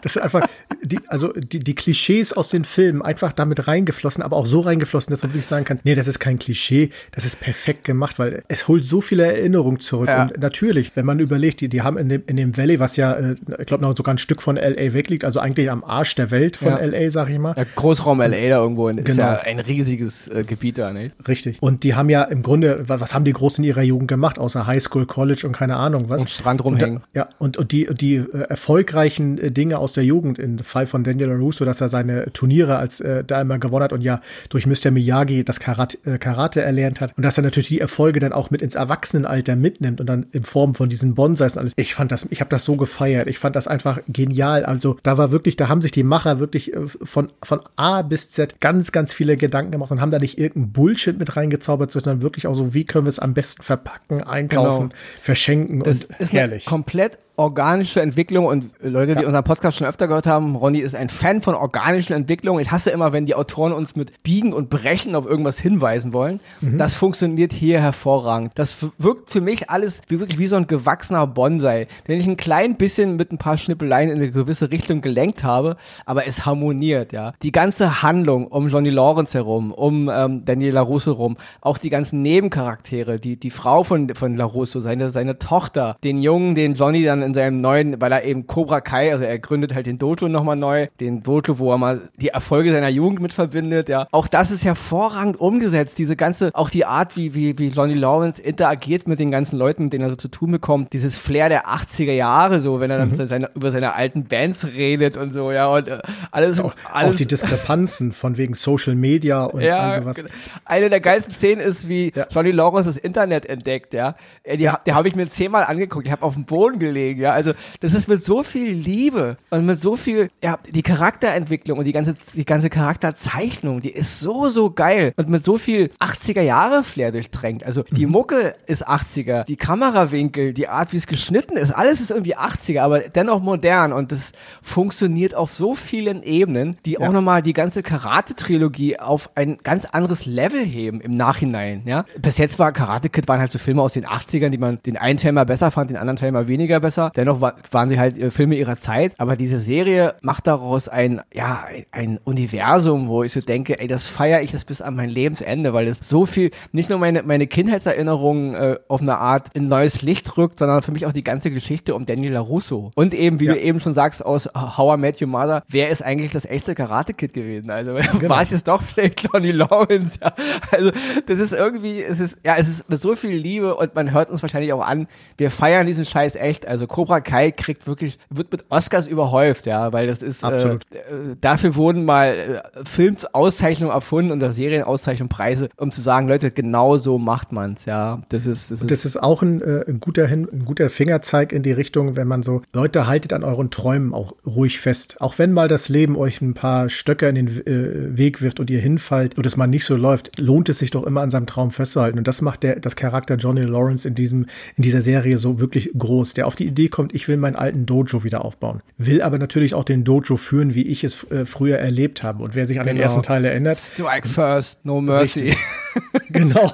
das 0.02 0.18
ist 0.18 0.22
einfach, 0.22 0.46
die, 0.84 1.00
also 1.08 1.32
die, 1.32 1.60
die 1.60 1.74
Klischees 1.74 2.34
aus 2.34 2.50
den 2.50 2.66
Filmen 2.66 3.02
einfach 3.02 3.32
damit 3.32 3.70
reingeflossen, 3.70 4.22
aber 4.22 4.36
auch 4.36 4.46
so 4.46 4.60
reingeflossen, 4.60 5.12
dass 5.12 5.22
man 5.24 5.32
wirklich 5.32 5.46
sagen 5.46 5.64
kann, 5.64 5.80
nee, 5.86 5.96
das 5.96 6.08
ist 6.08 6.20
kein 6.20 6.40
Klischee, 6.40 6.90
das 7.12 7.24
ist 7.24 7.40
perfekt 7.40 7.86
gemacht, 7.86 8.20
weil 8.20 8.44
es 8.50 8.68
holt 8.68 8.84
so 8.84 9.00
viele 9.00 9.26
Erinnerungen 9.26 9.80
zurück. 9.80 10.10
Ja. 10.10 10.24
Und 10.24 10.42
natürlich, 10.42 10.92
wenn 10.96 11.06
man 11.06 11.20
überlegt, 11.20 11.62
die, 11.62 11.70
die 11.70 11.82
haben 11.82 11.98
in 11.98 12.10
dem, 12.10 12.24
in 12.28 12.36
dem 12.36 12.58
Valley, 12.58 12.82
was 12.82 12.98
ja, 12.98 13.14
äh, 13.14 13.36
ich 13.60 13.66
glaube, 13.66 13.84
noch 13.84 13.96
sogar 13.96 14.14
ein 14.14 14.18
Stück 14.18 14.42
von 14.42 14.58
LA 14.58 14.94
wegliegt, 14.94 15.24
also 15.24 15.40
eigentlich 15.40 15.72
am 15.72 15.86
Arsch 15.86 16.16
der 16.16 16.32
Welt 16.32 16.58
von 16.58 16.74
ja. 16.74 16.84
LA, 16.84 17.10
sag 17.10 17.30
ich 17.30 17.40
mal. 17.40 17.56
Ja, 17.56 17.64
Großraum 17.76 18.20
LA 18.20 18.28
da 18.30 18.60
irgendwo, 18.60 18.90
in, 18.90 18.98
genau. 18.98 19.10
ist 19.10 19.18
ja 19.18 19.40
ein 19.40 19.60
riesiges 19.60 20.28
äh, 20.28 20.44
Gebiet 20.44 20.78
da, 20.78 20.92
ne? 20.92 21.12
Richtig. 21.28 21.62
Und 21.62 21.84
die 21.84 21.96
haben 21.96 22.10
ja 22.10 22.24
im 22.24 22.44
Grunde, 22.44 22.84
was 22.88 23.14
haben 23.14 23.24
die 23.24 23.34
Großen 23.34 23.64
in 23.64 23.70
ihrer 23.70 23.84
Jugend 23.84 24.10
gemacht, 24.10 24.38
außer 24.38 24.68
Highschool, 24.68 25.06
College 25.06 25.48
und 25.48 25.54
keine 25.54 25.78
Ahnung 25.78 26.10
was? 26.10 26.22
Und 26.22 26.30
Strand 26.30 26.64
rumhängen. 26.64 26.98
Und 26.98 27.04
da, 27.14 27.20
ja, 27.22 27.30
und, 27.38 27.56
und 27.56 27.72
die, 27.72 27.88
die 27.94 28.16
äh, 28.16 28.50
erfolgreichen 28.50 29.29
äh, 29.38 29.52
Dinge 29.52 29.78
aus 29.78 29.94
der 29.94 30.04
Jugend, 30.04 30.40
im 30.40 30.60
Fall 30.60 30.86
von 30.86 31.04
Daniel 31.04 31.30
LaRusso, 31.30 31.66
dass 31.66 31.82
er 31.82 31.90
seine 31.90 32.32
Turniere 32.34 32.78
als 32.78 33.00
äh, 33.00 33.24
da 33.24 33.42
immer 33.42 33.60
gewonnen 33.60 33.84
hat 33.84 33.94
und 33.94 34.02
ja 34.02 34.22
durch 34.50 34.66
Mr. 34.66 34.92
Miyagi 34.92 35.44
das 35.44 35.60
Karate, 35.60 35.98
äh, 36.06 36.18
Karate 36.18 36.62
erlernt 36.62 37.02
hat 37.02 37.16
und 37.18 37.24
dass 37.24 37.38
er 37.38 37.44
natürlich 37.44 37.68
die 37.68 37.80
Erfolge 37.80 38.20
dann 38.20 38.34
auch 38.34 38.52
mit 38.52 38.62
ins 38.62 38.76
Erwachsenenalter 38.76 39.56
mitnimmt 39.56 40.00
und 40.00 40.08
dann 40.08 40.28
in 40.32 40.44
Form 40.44 40.76
von 40.76 40.90
diesen 40.90 41.16
Bonsais 41.16 41.54
und 41.54 41.60
alles. 41.60 41.74
Ich 41.76 41.94
fand 41.94 42.12
das, 42.12 42.28
ich 42.30 42.42
habe 42.42 42.50
das 42.50 42.66
so 42.66 42.76
gefeiert. 42.76 43.30
Ich 43.30 43.40
fand 43.40 43.56
das 43.56 43.68
einfach 43.68 44.00
genial. 44.08 44.66
Also 44.66 44.98
da 45.04 45.18
war 45.18 45.32
wirklich, 45.32 45.56
da 45.56 45.68
haben 45.68 45.82
sich 45.82 45.92
die 45.92 46.04
Macher 46.04 46.40
wirklich 46.40 46.74
äh, 46.74 46.88
von, 46.88 47.32
von 47.44 47.62
A 47.76 48.02
bis 48.02 48.30
Z 48.30 48.60
ganz, 48.60 48.92
ganz 48.92 49.14
viele 49.14 49.38
Gedanken 49.38 49.72
gemacht 49.72 49.92
und 49.92 50.02
haben 50.02 50.12
da 50.12 50.20
nicht 50.20 50.38
irgendeinen 50.38 50.72
Bullshit 50.74 51.18
mit 51.18 51.36
reingezaubert, 51.36 51.92
sondern 51.92 52.22
wirklich 52.22 52.48
auch 52.48 52.56
so, 52.56 52.74
wie 52.74 52.86
können 52.86 53.06
wir 53.06 53.10
es 53.10 53.20
am 53.20 53.34
besten 53.34 53.64
verpacken, 53.64 54.24
einkaufen, 54.24 54.90
genau. 54.90 55.02
verschenken 55.22 55.84
das 55.84 56.06
und 56.06 56.20
ist 56.20 56.34
herrlich. 56.34 56.66
komplett 56.66 57.20
organische 57.40 58.02
Entwicklung 58.02 58.46
und 58.46 58.70
Leute, 58.82 59.16
die 59.16 59.22
ja. 59.22 59.28
unseren 59.28 59.46
Podcast 59.46 59.78
schon 59.78 59.88
öfter 59.88 60.10
gehört 60.10 60.28
haben, 60.28 60.58
Ronny 60.58 60.80
ist 60.80 60.94
ein 60.94 61.08
Fan 61.08 61.42
von 61.42 61.56
organischen 61.56 62.14
Entwicklungen. 62.14 62.62
Ich 62.62 62.70
hasse 62.70 62.90
immer, 62.90 63.14
wenn 63.14 63.26
die 63.26 63.34
Autoren 63.34 63.72
uns 63.72 63.96
mit 63.96 64.22
Biegen 64.24 64.52
und 64.52 64.70
Brechen 64.70 65.16
auf 65.16 65.26
irgendwas 65.26 65.58
hinweisen 65.58 66.12
wollen. 66.12 66.42
Mhm. 66.60 66.78
Das 66.78 66.98
funktioniert 66.98 67.54
hier 67.54 67.80
hervorragend. 67.80 68.52
Das 68.56 68.78
wirkt 68.98 69.30
für 69.30 69.40
mich 69.40 69.70
alles 69.70 70.02
wie 70.10 70.20
wirklich 70.20 70.38
wie 70.38 70.48
so 70.48 70.58
ein 70.58 70.68
gewachsener 70.68 71.26
Bonsai, 71.28 71.88
den 72.10 72.20
ich 72.20 72.28
ein 72.28 72.36
klein 72.36 72.76
bisschen 72.76 73.16
mit 73.16 73.32
ein 73.32 73.38
paar 73.38 73.58
Schnippeleien 73.58 74.10
in 74.10 74.18
eine 74.18 74.32
gewisse 74.32 74.70
Richtung 74.70 75.00
gelenkt 75.00 75.46
habe, 75.46 75.78
aber 76.06 76.28
es 76.28 76.46
harmoniert, 76.46 77.14
ja. 77.14 77.32
Die 77.42 77.54
ganze 77.54 78.02
Handlung 78.02 78.48
um 78.48 78.68
Johnny 78.68 78.90
Lawrence 78.90 79.34
herum, 79.34 79.72
um 79.72 80.12
ähm, 80.14 80.44
Daniel 80.44 80.74
LaRusso 80.74 81.12
herum, 81.12 81.38
auch 81.62 81.78
die 81.78 81.90
ganzen 81.90 82.22
Nebencharaktere, 82.22 83.18
die, 83.18 83.40
die 83.40 83.52
Frau 83.52 83.86
von, 83.86 84.14
von 84.14 84.36
LaRusso, 84.36 84.82
seine, 84.82 85.10
seine 85.10 85.40
Tochter, 85.40 85.96
den 86.04 86.22
Jungen, 86.22 86.54
den 86.54 86.74
Johnny 86.74 87.04
dann 87.04 87.29
in 87.30 87.34
seinem 87.34 87.62
neuen, 87.62 88.02
weil 88.02 88.12
er 88.12 88.24
eben 88.24 88.48
Cobra 88.48 88.82
Kai, 88.82 89.12
also 89.12 89.24
er 89.24 89.40
gründet 89.40 89.74
halt 89.74 89.88
den 89.88 89.98
Dojo 89.98 90.28
nochmal 90.28 90.56
neu, 90.56 90.88
den 91.00 91.24
Dojo, 91.24 91.60
wo 91.60 91.72
er 91.72 91.78
mal 91.78 92.02
die 92.18 92.30
Erfolge 92.30 92.72
seiner 92.72 92.90
Jugend 92.90 93.22
mit 93.22 93.34
verbindet, 93.34 93.90
ja. 93.90 94.08
Auch 94.12 94.28
das 94.28 94.52
ist 94.52 94.64
hervorragend 94.64 95.40
umgesetzt, 95.40 95.98
diese 95.98 96.16
ganze, 96.16 96.52
auch 96.54 96.70
die 96.70 96.86
Art, 96.86 97.16
wie, 97.16 97.34
wie, 97.34 97.58
wie 97.58 97.70
Johnny 97.70 97.94
Lawrence 97.94 98.42
interagiert 98.42 99.08
mit 99.08 99.20
den 99.20 99.32
ganzen 99.32 99.58
Leuten, 99.58 99.84
mit 99.84 99.94
denen 99.94 100.06
er 100.06 100.10
so 100.10 100.16
zu 100.16 100.28
tun 100.28 100.52
bekommt, 100.52 100.94
dieses 100.94 101.18
Flair 101.18 101.50
der 101.50 101.68
80er 101.68 102.12
Jahre, 102.12 102.60
so, 102.60 102.80
wenn 102.80 102.92
er 102.92 102.98
dann 102.98 103.10
mhm. 103.12 103.28
seine, 103.28 103.50
über 103.56 103.72
seine 103.72 103.94
alten 103.94 104.26
Bands 104.26 104.66
redet 104.66 105.18
und 105.18 105.34
so, 105.34 105.52
ja, 105.52 105.68
und 105.68 105.88
äh, 105.88 106.00
alles, 106.32 106.60
auch, 106.60 106.74
alles. 106.92 107.14
Auch 107.14 107.18
die 107.18 107.28
Diskrepanzen 107.28 108.12
von 108.12 108.38
wegen 108.38 108.54
Social 108.54 108.96
Media 108.96 109.46
und 109.46 109.62
ja, 109.62 109.78
all 109.78 110.02
sowas. 110.02 110.18
Genau. 110.18 110.30
Eine 110.66 110.90
der 110.90 111.00
geilsten 111.00 111.34
Szenen 111.34 111.62
ist, 111.62 111.88
wie 111.88 112.12
ja. 112.16 112.28
Johnny 112.30 112.52
Lawrence 112.52 112.90
das 112.90 112.98
Internet 112.98 113.46
entdeckt, 113.46 113.94
ja. 113.94 114.16
Die, 114.46 114.58
die, 114.58 114.70
die 114.86 114.94
habe 114.94 115.08
ich 115.08 115.16
mir 115.16 115.28
zehnmal 115.28 115.64
angeguckt, 115.66 116.06
ich 116.06 116.12
habe 116.12 116.24
auf 116.24 116.34
dem 116.34 116.46
Boden 116.46 116.80
gelegen, 116.80 117.19
ja, 117.20 117.32
also 117.32 117.54
das 117.80 117.94
ist 117.94 118.08
mit 118.08 118.24
so 118.24 118.44
viel 118.44 118.70
Liebe 118.70 119.38
und 119.50 119.66
mit 119.66 119.80
so 119.80 119.96
viel, 119.96 120.30
ja, 120.44 120.58
die 120.70 120.82
Charakterentwicklung 120.82 121.80
und 121.80 121.86
die 121.86 121.92
ganze, 121.92 122.16
die 122.34 122.46
ganze 122.46 122.70
Charakterzeichnung, 122.70 123.82
die 123.82 123.92
ist 123.92 124.20
so, 124.20 124.50
so 124.50 124.72
geil 124.72 125.14
und 125.18 125.30
mit 125.30 125.44
so 125.44 125.58
viel 125.58 125.92
80er 126.00 126.42
Jahre 126.42 126.84
Flair 126.84 127.12
durchtränkt. 127.12 127.66
Also 127.66 127.84
die 127.84 128.06
mhm. 128.06 128.14
Mucke 128.14 128.56
ist 128.66 128.88
80er, 128.88 129.46
die 129.46 129.58
Kamerawinkel, 129.58 130.54
die 130.54 130.68
Art, 130.68 130.94
wie 130.94 130.98
es 130.98 131.08
geschnitten 131.08 131.58
ist, 131.58 131.72
alles 131.72 132.02
ist 132.02 132.12
irgendwie 132.12 132.38
80er, 132.38 132.82
aber 132.82 133.00
dennoch 133.00 133.42
modern 133.42 133.94
und 133.94 134.12
das 134.12 134.32
funktioniert 134.62 135.36
auf 135.36 135.52
so 135.52 135.76
vielen 135.76 136.24
Ebenen, 136.24 136.78
die 136.86 136.94
ja. 136.94 137.00
auch 137.02 137.12
nochmal 137.12 137.42
die 137.42 137.54
ganze 137.54 137.84
Karate-Trilogie 137.84 139.00
auf 139.00 139.30
ein 139.36 139.58
ganz 139.64 139.86
anderes 139.86 140.26
Level 140.26 140.66
heben 140.66 141.02
im 141.02 141.16
Nachhinein, 141.16 141.84
ja. 141.86 142.06
Bis 142.22 142.38
jetzt 142.38 142.60
war 142.60 142.72
Karate 142.72 143.10
Kid 143.10 143.28
waren 143.28 143.40
halt 143.40 143.52
so 143.52 143.60
Filme 143.60 143.82
aus 143.82 143.94
den 143.94 144.06
80ern, 144.06 144.50
die 144.50 144.58
man 144.58 144.80
den 144.86 144.98
einen 144.98 145.18
Teil 145.18 145.32
mal 145.32 145.46
besser 145.46 145.72
fand, 145.72 145.90
den 145.90 145.98
anderen 145.98 146.18
Teil 146.18 146.32
mal 146.32 146.48
weniger 146.48 146.80
besser. 146.80 146.99
Dennoch 147.16 147.42
war, 147.42 147.56
waren 147.72 147.90
sie 147.90 148.00
halt 148.00 148.18
äh, 148.18 148.32
Filme 148.32 148.56
ihrer 148.56 148.78
Zeit, 148.78 149.14
aber 149.18 149.36
diese 149.36 149.60
Serie 149.60 150.16
macht 150.22 150.48
daraus 150.48 150.88
ein, 150.88 151.22
ja, 151.34 151.66
ein 151.92 152.20
Universum, 152.24 153.08
wo 153.08 153.24
ich 153.24 153.32
so 153.32 153.42
denke, 153.42 153.80
ey, 153.80 153.88
das 153.88 154.08
feiere 154.08 154.42
ich 154.42 154.52
jetzt 154.52 154.68
bis 154.68 154.82
an 154.82 154.96
mein 154.96 155.10
Lebensende, 155.10 155.74
weil 155.74 155.88
es 155.88 156.00
so 156.00 156.26
viel, 156.26 156.52
nicht 156.72 156.90
nur 156.90 157.00
meine, 157.00 157.24
meine 157.24 157.48
Kindheitserinnerungen 157.48 158.54
äh, 158.54 158.78
auf 158.88 159.02
eine 159.02 159.18
Art 159.18 159.50
in 159.54 159.68
neues 159.68 160.02
Licht 160.02 160.38
rückt, 160.38 160.60
sondern 160.60 160.82
für 160.82 160.92
mich 160.92 161.06
auch 161.06 161.14
die 161.14 161.24
ganze 161.24 161.52
Geschichte 161.52 161.96
um 161.96 162.06
Daniel 162.06 162.34
LaRusso. 162.34 162.92
Und 162.96 163.14
eben, 163.14 163.40
wie 163.40 163.46
ja. 163.46 163.54
du 163.54 163.60
eben 163.60 163.80
schon 163.80 163.94
sagst, 163.94 164.26
aus 164.26 164.50
How 164.56 164.98
I 164.98 165.00
Met 165.00 165.22
Your 165.22 165.28
Mother, 165.28 165.64
wer 165.68 165.90
ist 165.90 166.04
eigentlich 166.04 166.32
das 166.32 166.46
echte 166.46 166.76
Karate-Kid 166.76 167.34
gewesen? 167.34 167.70
Also 167.70 167.94
genau. 168.20 168.30
war 168.30 168.42
es 168.42 168.52
jetzt 168.52 168.68
doch 168.68 168.82
vielleicht 168.82 169.24
Johnny 169.24 169.52
Lawrence, 169.52 170.20
ja. 170.22 170.34
Also 170.72 170.92
das 171.26 171.40
ist 171.40 171.54
irgendwie, 171.54 172.02
es 172.02 172.20
ist, 172.20 172.38
ja, 172.46 172.56
es 172.58 172.68
ist 172.68 172.90
mit 172.90 173.00
so 173.00 173.16
viel 173.16 173.36
Liebe 173.36 173.76
und 173.76 173.96
man 173.96 174.12
hört 174.12 174.30
uns 174.30 174.42
wahrscheinlich 174.42 174.74
auch 174.74 174.86
an, 174.86 175.08
wir 175.38 175.52
feiern 175.52 175.88
diesen 175.88 176.06
Scheiß 176.06 176.36
echt. 176.36 176.68
Also 176.68 176.88
Cobra 176.90 177.22
Kai 177.22 177.52
kriegt 177.52 177.88
wirklich, 177.88 178.20
wird 178.30 178.52
mit 178.52 178.66
Oscars 178.70 179.08
überhäuft, 179.08 179.66
ja, 179.66 179.94
weil 179.94 180.08
das 180.08 180.22
ist, 180.22 180.44
Absolut. 180.44 180.84
Äh, 180.92 181.36
dafür 181.40 181.76
wurden 181.76 182.04
mal 182.04 182.64
äh, 182.76 182.86
Filmsauszeichnungen 182.86 183.94
erfunden 183.94 184.32
und 184.32 184.52
Serienauszeichnungen 184.52 185.30
Preise, 185.30 185.70
um 185.78 185.92
zu 185.92 186.02
sagen, 186.02 186.28
Leute, 186.28 186.52
genau 186.52 186.98
so 186.98 187.18
macht 187.18 187.52
man's, 187.52 187.86
ja. 187.86 188.22
Das 188.30 188.46
ist, 188.46 188.72
das, 188.72 188.82
ist, 188.82 188.92
das 188.92 189.06
ist 189.06 189.22
auch 189.22 189.42
ein, 189.42 189.62
äh, 189.62 189.86
ein 189.88 190.00
guter 190.00 190.28
Hin, 190.28 190.48
ein 190.52 190.66
guter 190.66 190.90
Fingerzeig 190.90 191.54
in 191.54 191.64
die 191.64 191.72
Richtung, 191.72 192.16
wenn 192.16 192.28
man 192.28 192.44
so, 192.44 192.62
Leute, 192.74 193.08
haltet 193.08 193.34
an 193.34 193.44
euren 193.44 193.70
Träumen 193.70 194.14
auch 194.14 194.34
ruhig 194.46 194.80
fest. 194.80 195.18
Auch 195.22 195.38
wenn 195.38 195.54
mal 195.54 195.68
das 195.68 195.90
Leben 195.90 196.18
euch 196.18 196.42
ein 196.42 196.56
paar 196.56 196.90
Stöcker 196.90 197.30
in 197.30 197.36
den 197.36 197.48
äh, 197.48 198.18
Weg 198.18 198.42
wirft 198.42 198.60
und 198.60 198.70
ihr 198.70 198.80
hinfallt 198.80 199.38
und 199.38 199.46
es 199.46 199.56
mal 199.56 199.68
nicht 199.68 199.86
so 199.86 199.96
läuft, 199.96 200.40
lohnt 200.40 200.70
es 200.70 200.80
sich 200.80 200.92
doch 200.92 201.04
immer 201.04 201.22
an 201.22 201.32
seinem 201.32 201.46
Traum 201.46 201.72
festzuhalten. 201.72 202.18
Und 202.18 202.28
das 202.28 202.42
macht 202.42 202.64
der, 202.64 202.80
das 202.80 202.96
Charakter 202.96 203.36
Johnny 203.36 203.62
Lawrence 203.62 204.08
in 204.08 204.16
diesem, 204.16 204.48
in 204.76 204.84
dieser 204.84 205.02
Serie 205.02 205.38
so 205.38 205.60
wirklich 205.60 205.92
groß, 205.98 206.34
der 206.34 206.48
auf 206.48 206.56
die 206.56 206.66
Idee 206.66 206.79
kommt, 206.88 207.14
ich 207.14 207.28
will 207.28 207.38
mein 207.38 207.56
alten 207.56 207.86
Dojo 207.86 208.24
wieder 208.24 208.46
aufbauen. 208.46 208.82
Will 208.98 209.22
aber 209.22 209.38
natürlich 209.38 209.74
auch 209.74 209.84
den 209.84 210.06
Dojo 210.06 210.38
führen, 210.38 210.76
wie 210.76 210.88
ich 210.88 211.04
es 211.04 211.30
äh, 211.32 211.46
früher 211.46 211.78
erlebt 211.78 212.24
habe. 212.24 212.44
Und 212.44 212.56
wer 212.56 212.66
sich 212.66 212.80
an 212.80 212.86
genau. 212.86 212.98
den 212.98 213.04
ersten 213.04 213.24
Teil 213.24 213.44
erinnert. 213.44 213.78
Strike 213.78 214.28
first, 214.28 214.86
no 214.86 215.02
mercy. 215.02 215.54
genau. 216.30 216.74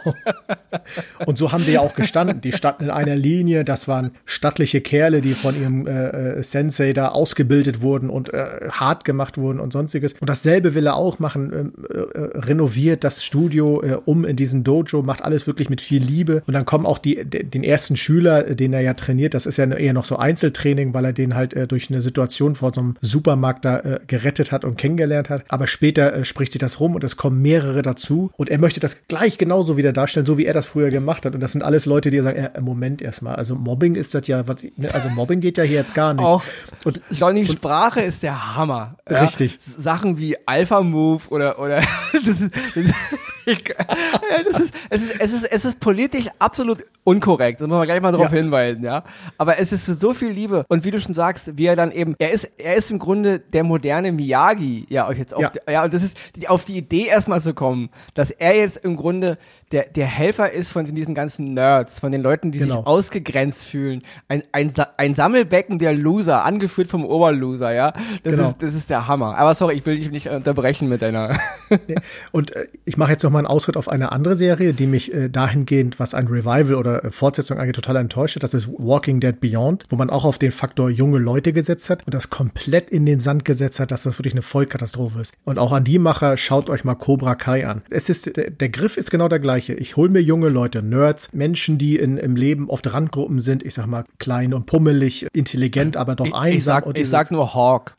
Und 1.26 1.38
so 1.38 1.52
haben 1.52 1.66
die 1.66 1.74
ja 1.74 1.82
auch 1.82 1.96
gestanden. 1.96 2.42
Die 2.42 2.52
standen 2.52 2.86
in 2.86 2.90
einer 2.90 3.16
Linie. 3.16 3.64
Das 3.66 3.88
waren 3.88 4.12
stattliche 4.26 4.82
Kerle, 4.82 5.22
die 5.22 5.34
von 5.34 5.60
ihrem 5.60 5.88
äh, 5.88 6.38
äh, 6.40 6.44
Sensei 6.44 6.94
da 6.94 7.10
ausgebildet 7.10 7.82
wurden 7.82 8.10
und 8.10 8.34
äh, 8.34 8.70
hart 8.70 9.06
gemacht 9.06 9.38
wurden 9.38 9.60
und 9.60 9.74
sonstiges. 9.74 10.14
Und 10.14 10.30
dasselbe 10.30 10.76
will 10.76 10.88
er 10.88 10.96
auch 10.96 11.20
machen. 11.20 11.52
Ähm, 11.54 11.74
äh, 11.90 11.98
äh, 11.98 12.38
renoviert 12.40 13.04
das 13.04 13.24
Studio 13.24 13.82
äh, 13.82 13.98
um 14.06 14.26
in 14.26 14.36
diesen 14.36 14.64
Dojo, 14.64 15.02
macht 15.02 15.24
alles 15.24 15.48
wirklich 15.48 15.70
mit 15.70 15.82
viel 15.82 16.04
Liebe. 16.04 16.44
Und 16.46 16.54
dann 16.54 16.66
kommen 16.66 16.86
auch 16.86 16.98
die, 16.98 17.24
den 17.26 17.64
ersten 17.64 17.98
Schüler, 17.98 18.44
den 18.44 18.74
er 18.74 18.82
ja 18.82 18.94
trainiert. 18.94 19.34
Das 19.34 19.46
ist 19.46 19.58
ja 19.58 19.66
eher 19.66 19.94
noch 19.94 20.06
so 20.06 20.18
Einzeltraining, 20.18 20.94
weil 20.94 21.06
er 21.06 21.14
den 21.14 21.36
halt 21.36 21.54
äh, 21.54 21.68
durch 21.68 21.90
eine 21.90 22.02
Situation 22.02 22.56
vor 22.56 22.72
so 22.74 22.82
einem 22.82 22.96
Supermarkt 23.02 23.66
da 23.66 23.80
äh, 23.80 24.00
gerettet 24.08 24.52
hat 24.52 24.66
und 24.66 24.78
kennengelernt 24.78 25.30
hat. 25.30 25.44
Aber 25.48 25.68
später 25.68 26.14
äh, 26.14 26.26
spricht 26.26 26.54
sich 26.54 26.60
das 26.60 26.80
rum 26.80 26.96
und 26.96 27.04
es 27.04 27.18
kommen 27.18 27.42
mehrere 27.42 27.82
dazu. 27.82 28.32
Und 28.38 28.50
er 28.50 28.60
möchte 28.60 28.80
das 29.08 29.18
gleich 29.18 29.38
genauso 29.38 29.78
wieder 29.78 29.94
darstellen, 29.94 30.26
so 30.26 30.38
wie 30.38 30.46
er 30.46 30.54
das 30.54 30.66
früher 30.66 30.90
gemacht 30.90 31.26
hat. 31.26 31.36
Und 31.36 31.42
das 31.42 31.52
sind 31.52 31.64
alles 31.64 31.86
Leute, 31.86 32.10
die 32.10 32.20
sagen, 32.22 32.38
äh, 32.38 32.62
Moment 32.62 33.02
erstmal, 33.02 33.36
also 33.36 33.56
Mobbing 33.56 33.96
ist 33.96 34.14
das 34.14 34.28
ja, 34.28 34.48
was, 34.48 34.64
ne, 34.76 34.94
also 34.94 35.10
Mobbing 35.10 35.42
geht 35.42 35.58
ja 35.58 35.64
hier 35.64 35.78
jetzt 35.78 35.94
gar 35.94 36.14
nicht. 36.14 36.24
Auch 36.24 36.44
und 36.84 37.02
Johnny 37.12 37.46
Sprache 37.46 38.02
ist 38.02 38.24
der 38.24 38.56
Hammer. 38.56 38.98
Ja? 39.10 39.22
Richtig. 39.22 39.58
Sachen 39.60 40.18
wie 40.18 40.38
Alpha 40.48 40.82
Move 40.82 41.24
oder, 41.30 41.60
oder, 41.60 41.82
das 42.14 42.42
ist, 42.42 42.52
das 42.76 42.86
das 44.52 44.60
ist, 44.60 44.74
es, 44.90 45.02
ist, 45.04 45.22
es, 45.22 45.34
ist, 45.34 45.44
es 45.46 45.66
ist 45.66 45.80
politisch 45.80 46.28
absolut 46.40 46.86
unkorrekt. 47.04 47.62
Da 47.62 47.68
muss 47.68 47.78
man 47.78 47.86
gleich 47.86 48.02
mal 48.02 48.12
darauf 48.12 48.32
ja. 48.32 48.38
hinweisen, 48.38 48.84
ja. 48.84 49.04
Aber 49.38 49.60
es 49.60 49.72
ist 49.72 49.86
so 49.86 50.14
viel 50.14 50.32
Liebe. 50.32 50.66
Und 50.68 50.84
wie 50.84 50.92
du 50.92 51.00
schon 51.00 51.14
sagst, 51.14 51.58
wie 51.58 51.68
er 51.68 51.76
dann 51.76 51.92
eben, 51.92 52.16
er 52.18 52.32
ist, 52.32 52.50
er 52.58 52.76
ist 52.76 52.90
im 52.92 53.00
Grunde 53.00 53.40
der 53.40 53.64
moderne 53.64 54.12
Miyagi, 54.12 54.88
ja, 54.90 55.08
euch 55.08 55.20
jetzt 55.20 55.34
auf, 55.34 55.42
ja. 55.42 55.50
Die, 55.50 55.72
ja, 55.72 55.84
und 55.84 55.94
das 55.94 56.04
ist, 56.04 56.18
die, 56.36 56.48
auf 56.48 56.66
die 56.66 56.78
Idee 56.78 57.06
erstmal 57.06 57.42
zu 57.42 57.54
kommen, 57.54 57.90
dass 58.16 58.32
er 58.32 58.56
jetzt 58.58 58.78
im 58.78 58.96
Grunde 58.98 59.38
der, 59.72 59.84
der 59.90 60.08
Helfer 60.08 60.52
ist 60.52 60.72
von 60.72 60.86
diesen 60.86 61.14
ganzen 61.14 61.54
Nerds, 61.54 62.00
von 62.00 62.12
den 62.12 62.22
Leuten, 62.22 62.52
die 62.52 62.60
genau. 62.60 62.78
sich 62.78 62.88
ausgegrenzt 62.88 63.68
fühlen. 63.68 64.04
Ein, 64.28 64.44
ein, 64.52 64.74
ein 64.98 65.14
Sammelbecken 65.14 65.80
der 65.80 65.94
Loser, 65.94 66.44
angeführt 66.44 66.90
vom 66.90 67.06
Oberloser, 67.06 67.72
ja. 67.72 67.92
Das 68.24 68.36
genau. 68.36 68.50
ist, 68.50 68.64
das 68.64 68.74
ist 68.74 68.90
der 68.90 69.08
Hammer. 69.08 69.38
Aber 69.38 69.54
sorry, 69.54 69.76
ich 69.76 69.86
will 69.86 69.98
dich 69.98 70.10
nicht 70.10 70.30
unterbrechen 70.30 70.90
mit 70.90 71.02
deiner. 71.02 71.38
und 72.32 72.56
äh, 72.56 72.68
ich 72.86 72.98
mache 72.98 73.12
jetzt 73.12 73.24
noch 73.24 73.32
mal 73.36 73.40
einen 73.40 73.48
Ausritt 73.48 73.78
auf 73.78 73.88
eine 73.88 74.12
andere 74.12 74.36
Serie, 74.36 74.74
die 74.74 74.88
mich 74.88 75.14
äh, 75.14 75.30
dahingehend, 75.30 76.00
was 76.00 76.14
ein 76.14 76.28
Revival 76.28 76.76
oder 76.76 77.04
äh, 77.04 77.12
Fortsetzung 77.12 77.58
angeht, 77.58 77.76
total 77.76 77.98
enttäuscht 77.98 78.36
hat. 78.36 78.44
Das 78.44 78.54
ist 78.54 78.68
Walking 78.68 79.20
Dead 79.20 79.40
Beyond, 79.40 79.86
wo 79.90 79.96
man 79.96 80.10
auch 80.10 80.26
auf 80.26 80.40
den 80.40 80.52
Faktor 80.52 80.90
junge 80.90 81.20
Leute 81.20 81.54
gesetzt 81.54 81.90
hat 81.90 82.06
und 82.06 82.14
das 82.14 82.30
komplett 82.30 82.90
in 82.90 83.06
den 83.06 83.20
Sand 83.20 83.46
gesetzt 83.46 83.80
hat, 83.80 83.92
dass 83.92 84.04
das 84.04 84.18
wirklich 84.18 84.34
eine 84.34 84.42
Vollkatastrophe 84.42 85.20
ist. 85.20 85.34
Und 85.44 85.60
auch 85.60 85.72
an 85.72 85.84
die 85.84 86.00
Macher, 86.00 86.38
schaut 86.38 86.70
euch 86.70 86.84
mal 86.84 86.96
Cobra 86.96 87.36
Kai 87.36 87.68
an. 87.68 87.84
Es 87.90 88.10
ist, 88.10 88.38
der, 88.38 88.50
der 88.50 88.70
Griff 88.70 88.98
ist 88.98 89.12
genau 89.12 89.28
der 89.28 89.40
gleiche. 89.40 89.74
Ich 89.74 89.96
hole 89.96 90.10
mir 90.10 90.22
junge 90.22 90.50
Leute, 90.50 90.82
Nerds, 90.82 91.34
Menschen, 91.34 91.78
die 91.78 91.98
in, 91.98 92.18
im 92.18 92.36
Leben 92.36 92.70
oft 92.70 92.92
Randgruppen 92.92 93.42
sind, 93.42 93.64
ich 93.64 93.74
sag 93.74 93.88
mal 93.88 94.06
klein 94.20 94.54
und 94.54 94.66
pummelig, 94.66 95.28
intelligent, 95.34 95.98
aber 95.98 96.16
doch 96.16 96.32
einsam. 96.34 96.48
Ich 96.48 96.64
sag, 96.64 96.98
ich 96.98 97.10
sag 97.10 97.32
nur 97.32 97.54
Hawk. 97.54 97.96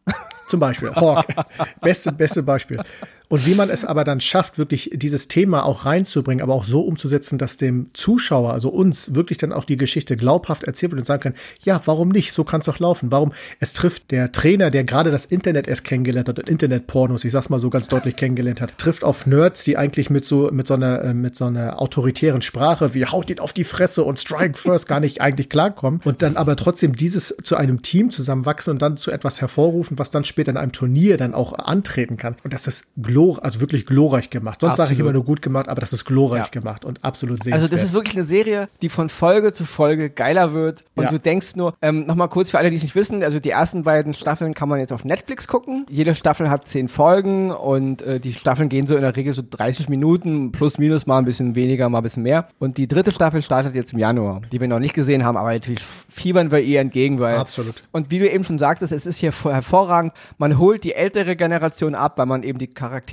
Zum 0.49 0.61
Beispiel, 0.61 0.95
Hawk. 0.95 1.27
beste, 1.81 2.13
beste 2.13 2.43
Beispiel. 2.43 2.81
Und 3.29 3.47
wie 3.47 3.55
man 3.55 3.71
es 3.71 3.85
aber 3.85 4.05
dann 4.05 4.21
schafft, 4.21 4.59
wirklich 4.59 4.91
dieses 4.93 5.29
Thema 5.29 5.65
auch 5.65 5.85
reinzubringen, 5.85 6.43
aber 6.43 6.55
auch 6.55 6.65
so 6.65 6.83
umzusetzen, 6.83 7.39
dass 7.39 7.57
dem 7.57 7.91
Zuschauer, 7.93 8.53
also 8.53 8.69
uns, 8.69 9.15
wirklich 9.15 9.39
dann 9.39 9.53
auch 9.53 9.65
die 9.65 9.77
Geschichte 9.77 10.17
glaubhaft 10.17 10.65
erzählt 10.65 10.93
wird 10.93 11.01
und 11.01 11.07
sagen 11.07 11.23
kann, 11.23 11.35
ja, 11.63 11.81
warum 11.85 12.09
nicht? 12.11 12.33
So 12.33 12.45
kann 12.45 12.61
es 12.61 12.67
doch 12.67 12.79
laufen. 12.79 13.11
Warum? 13.11 13.33
Es 13.61 13.73
trifft 13.73 14.11
der 14.11 14.33
Trainer, 14.33 14.71
der 14.71 14.85
gerade 14.85 15.11
das 15.11 15.27
Internet 15.27 15.69
erst 15.69 15.85
kennengelernt 15.85 16.29
hat, 16.29 16.39
Internetpornos, 16.39 17.25
ich 17.25 17.33
sag's 17.33 17.49
mal 17.49 17.61
so 17.61 17.71
ganz 17.71 17.89
deutlich 17.89 18.17
kennengelernt 18.17 18.61
hat, 18.61 18.79
trifft 18.79 19.05
auf 19.05 19.27
Nerds, 19.27 19.65
die 19.65 19.77
eigentlich 19.77 20.11
mit 20.11 20.25
so, 20.25 20.51
mit 20.53 20.67
so 20.67 20.75
einer, 20.75 21.03
äh, 21.03 21.15
mit 21.15 21.37
so 21.37 21.47
einer 21.47 21.81
autoritären 21.81 22.43
Sprache 22.43 22.95
wie 22.95 23.07
haut 23.07 23.31
ihn 23.31 23.39
auf 23.39 23.53
die 23.53 23.65
Fresse 23.65 24.05
und 24.05 24.19
strike 24.19 24.59
first 24.59 24.89
gar 24.89 25.01
nicht 25.01 25.21
eigentlich 25.21 25.49
klarkommen 25.49 26.01
und 26.05 26.23
dann 26.23 26.37
aber 26.37 26.57
trotzdem 26.57 26.95
dieses 26.95 27.37
zu 27.43 27.57
einem 27.57 27.83
Team 27.83 28.11
zusammenwachsen 28.11 28.73
und 28.73 28.83
dann 28.83 28.97
zu 28.97 29.11
etwas 29.11 29.41
hervorrufen, 29.41 29.99
was 29.99 30.11
dann 30.11 30.25
später 30.25 30.51
in 30.51 30.57
einem 30.57 30.73
Turnier 30.73 31.17
dann 31.17 31.35
auch 31.35 31.53
antreten 31.53 32.17
kann. 32.17 32.37
Und 32.45 32.53
das 32.53 32.67
ist 32.67 32.91
glor, 33.17 33.43
also 33.43 33.61
wirklich 33.61 33.87
glorreich 33.87 34.29
gemacht. 34.29 34.61
Sonst 34.61 34.77
sage 34.77 34.93
ich 34.93 35.01
immer 35.01 35.13
nur 35.13 35.25
gut 35.25 35.41
gemacht, 35.41 35.69
aber 35.69 35.81
das 35.81 35.93
ist 35.93 36.05
glorreich 36.05 36.45
ja. 36.45 36.49
gemacht 36.51 36.85
und 36.85 37.03
absolut 37.03 37.43
sehenswert. 37.43 37.63
Also 37.63 37.75
das 37.75 37.85
ist 37.85 37.95
wirklich 37.95 38.17
eine 38.17 38.27
Serie, 38.27 38.69
die 38.83 38.91
von 38.91 39.09
Folge 39.09 39.55
zu 39.55 39.65
Folge 39.65 40.11
geiler 40.11 40.53
wird 40.53 40.85
und 40.97 41.05
ja. 41.05 41.11
du 41.11 41.19
denkst 41.19 41.57
nur, 41.57 41.75
ähm, 41.81 42.07
nochmal 42.07 42.29
kurz 42.29 42.51
für 42.51 42.59
alle, 42.59 42.69
die 42.69 42.77
es 42.77 42.83
nicht 42.83 42.95
wissen, 42.95 43.23
also 43.23 43.41
die 43.41 43.51
ersten 43.51 43.85
beiden 43.85 44.13
Staffeln 44.13 44.53
kann 44.53 44.69
man 44.69 44.81
jetzt 44.81 44.93
auf 44.93 45.05
Netflix 45.05 45.49
gucken. 45.49 45.87
Jede 45.89 46.15
Staffel 46.15 46.51
hat 46.51 46.69
zehn 46.69 46.89
Folgen 46.89 47.51
und 47.51 48.03
äh, 48.03 48.21
die 48.21 48.35
Staffeln 48.35 48.69
gehen 48.69 48.87
so 48.87 48.97
in 48.97 49.03
der 49.03 49.17
Regel 49.17 49.33
so 49.33 49.43
30 49.49 49.89
Minuten, 49.89 50.53
plus 50.53 50.77
minus 50.77 51.07
mal 51.07 51.19
ein 51.19 51.25
bisschen 51.25 51.55
weniger, 51.55 51.89
mal 51.89 51.99
ein 51.99 52.05
bisschen 52.05 52.23
mehr. 52.23 52.49
Und 52.59 52.77
die 52.77 52.87
dritte 52.87 53.13
Staffel 53.13 53.41
startet 53.41 53.75
jetzt 53.75 53.95
im 53.95 53.99
Januar, 53.99 54.43
die 54.53 54.61
wir 54.61 54.69
noch 54.69 54.81
nicht 54.81 54.95
gesehen 54.95 55.25
haben, 55.25 55.39
aber 55.39 55.55
natürlich 55.55 55.83
fiebern 56.11 56.51
wir 56.51 56.61
ihr 56.61 56.81
entgegen, 56.81 57.19
weil 57.19 57.37
Absolut. 57.37 57.77
Und 57.93 58.11
wie 58.11 58.19
du 58.19 58.31
eben 58.31 58.45
schon 58.45 58.59
sagtest, 58.59 58.93
es 58.93 59.07
ist 59.07 59.17
hier 59.17 59.33
hervorragend, 59.33 60.13
man 60.37 60.59
holt 60.59 60.85
die 60.85 60.93
ältere 60.93 61.35
Generation 61.35 61.95
ab, 61.95 62.19
weil 62.19 62.27
man 62.27 62.43
eben 62.43 62.59
die 62.59 62.67
Charaktere 62.67 63.06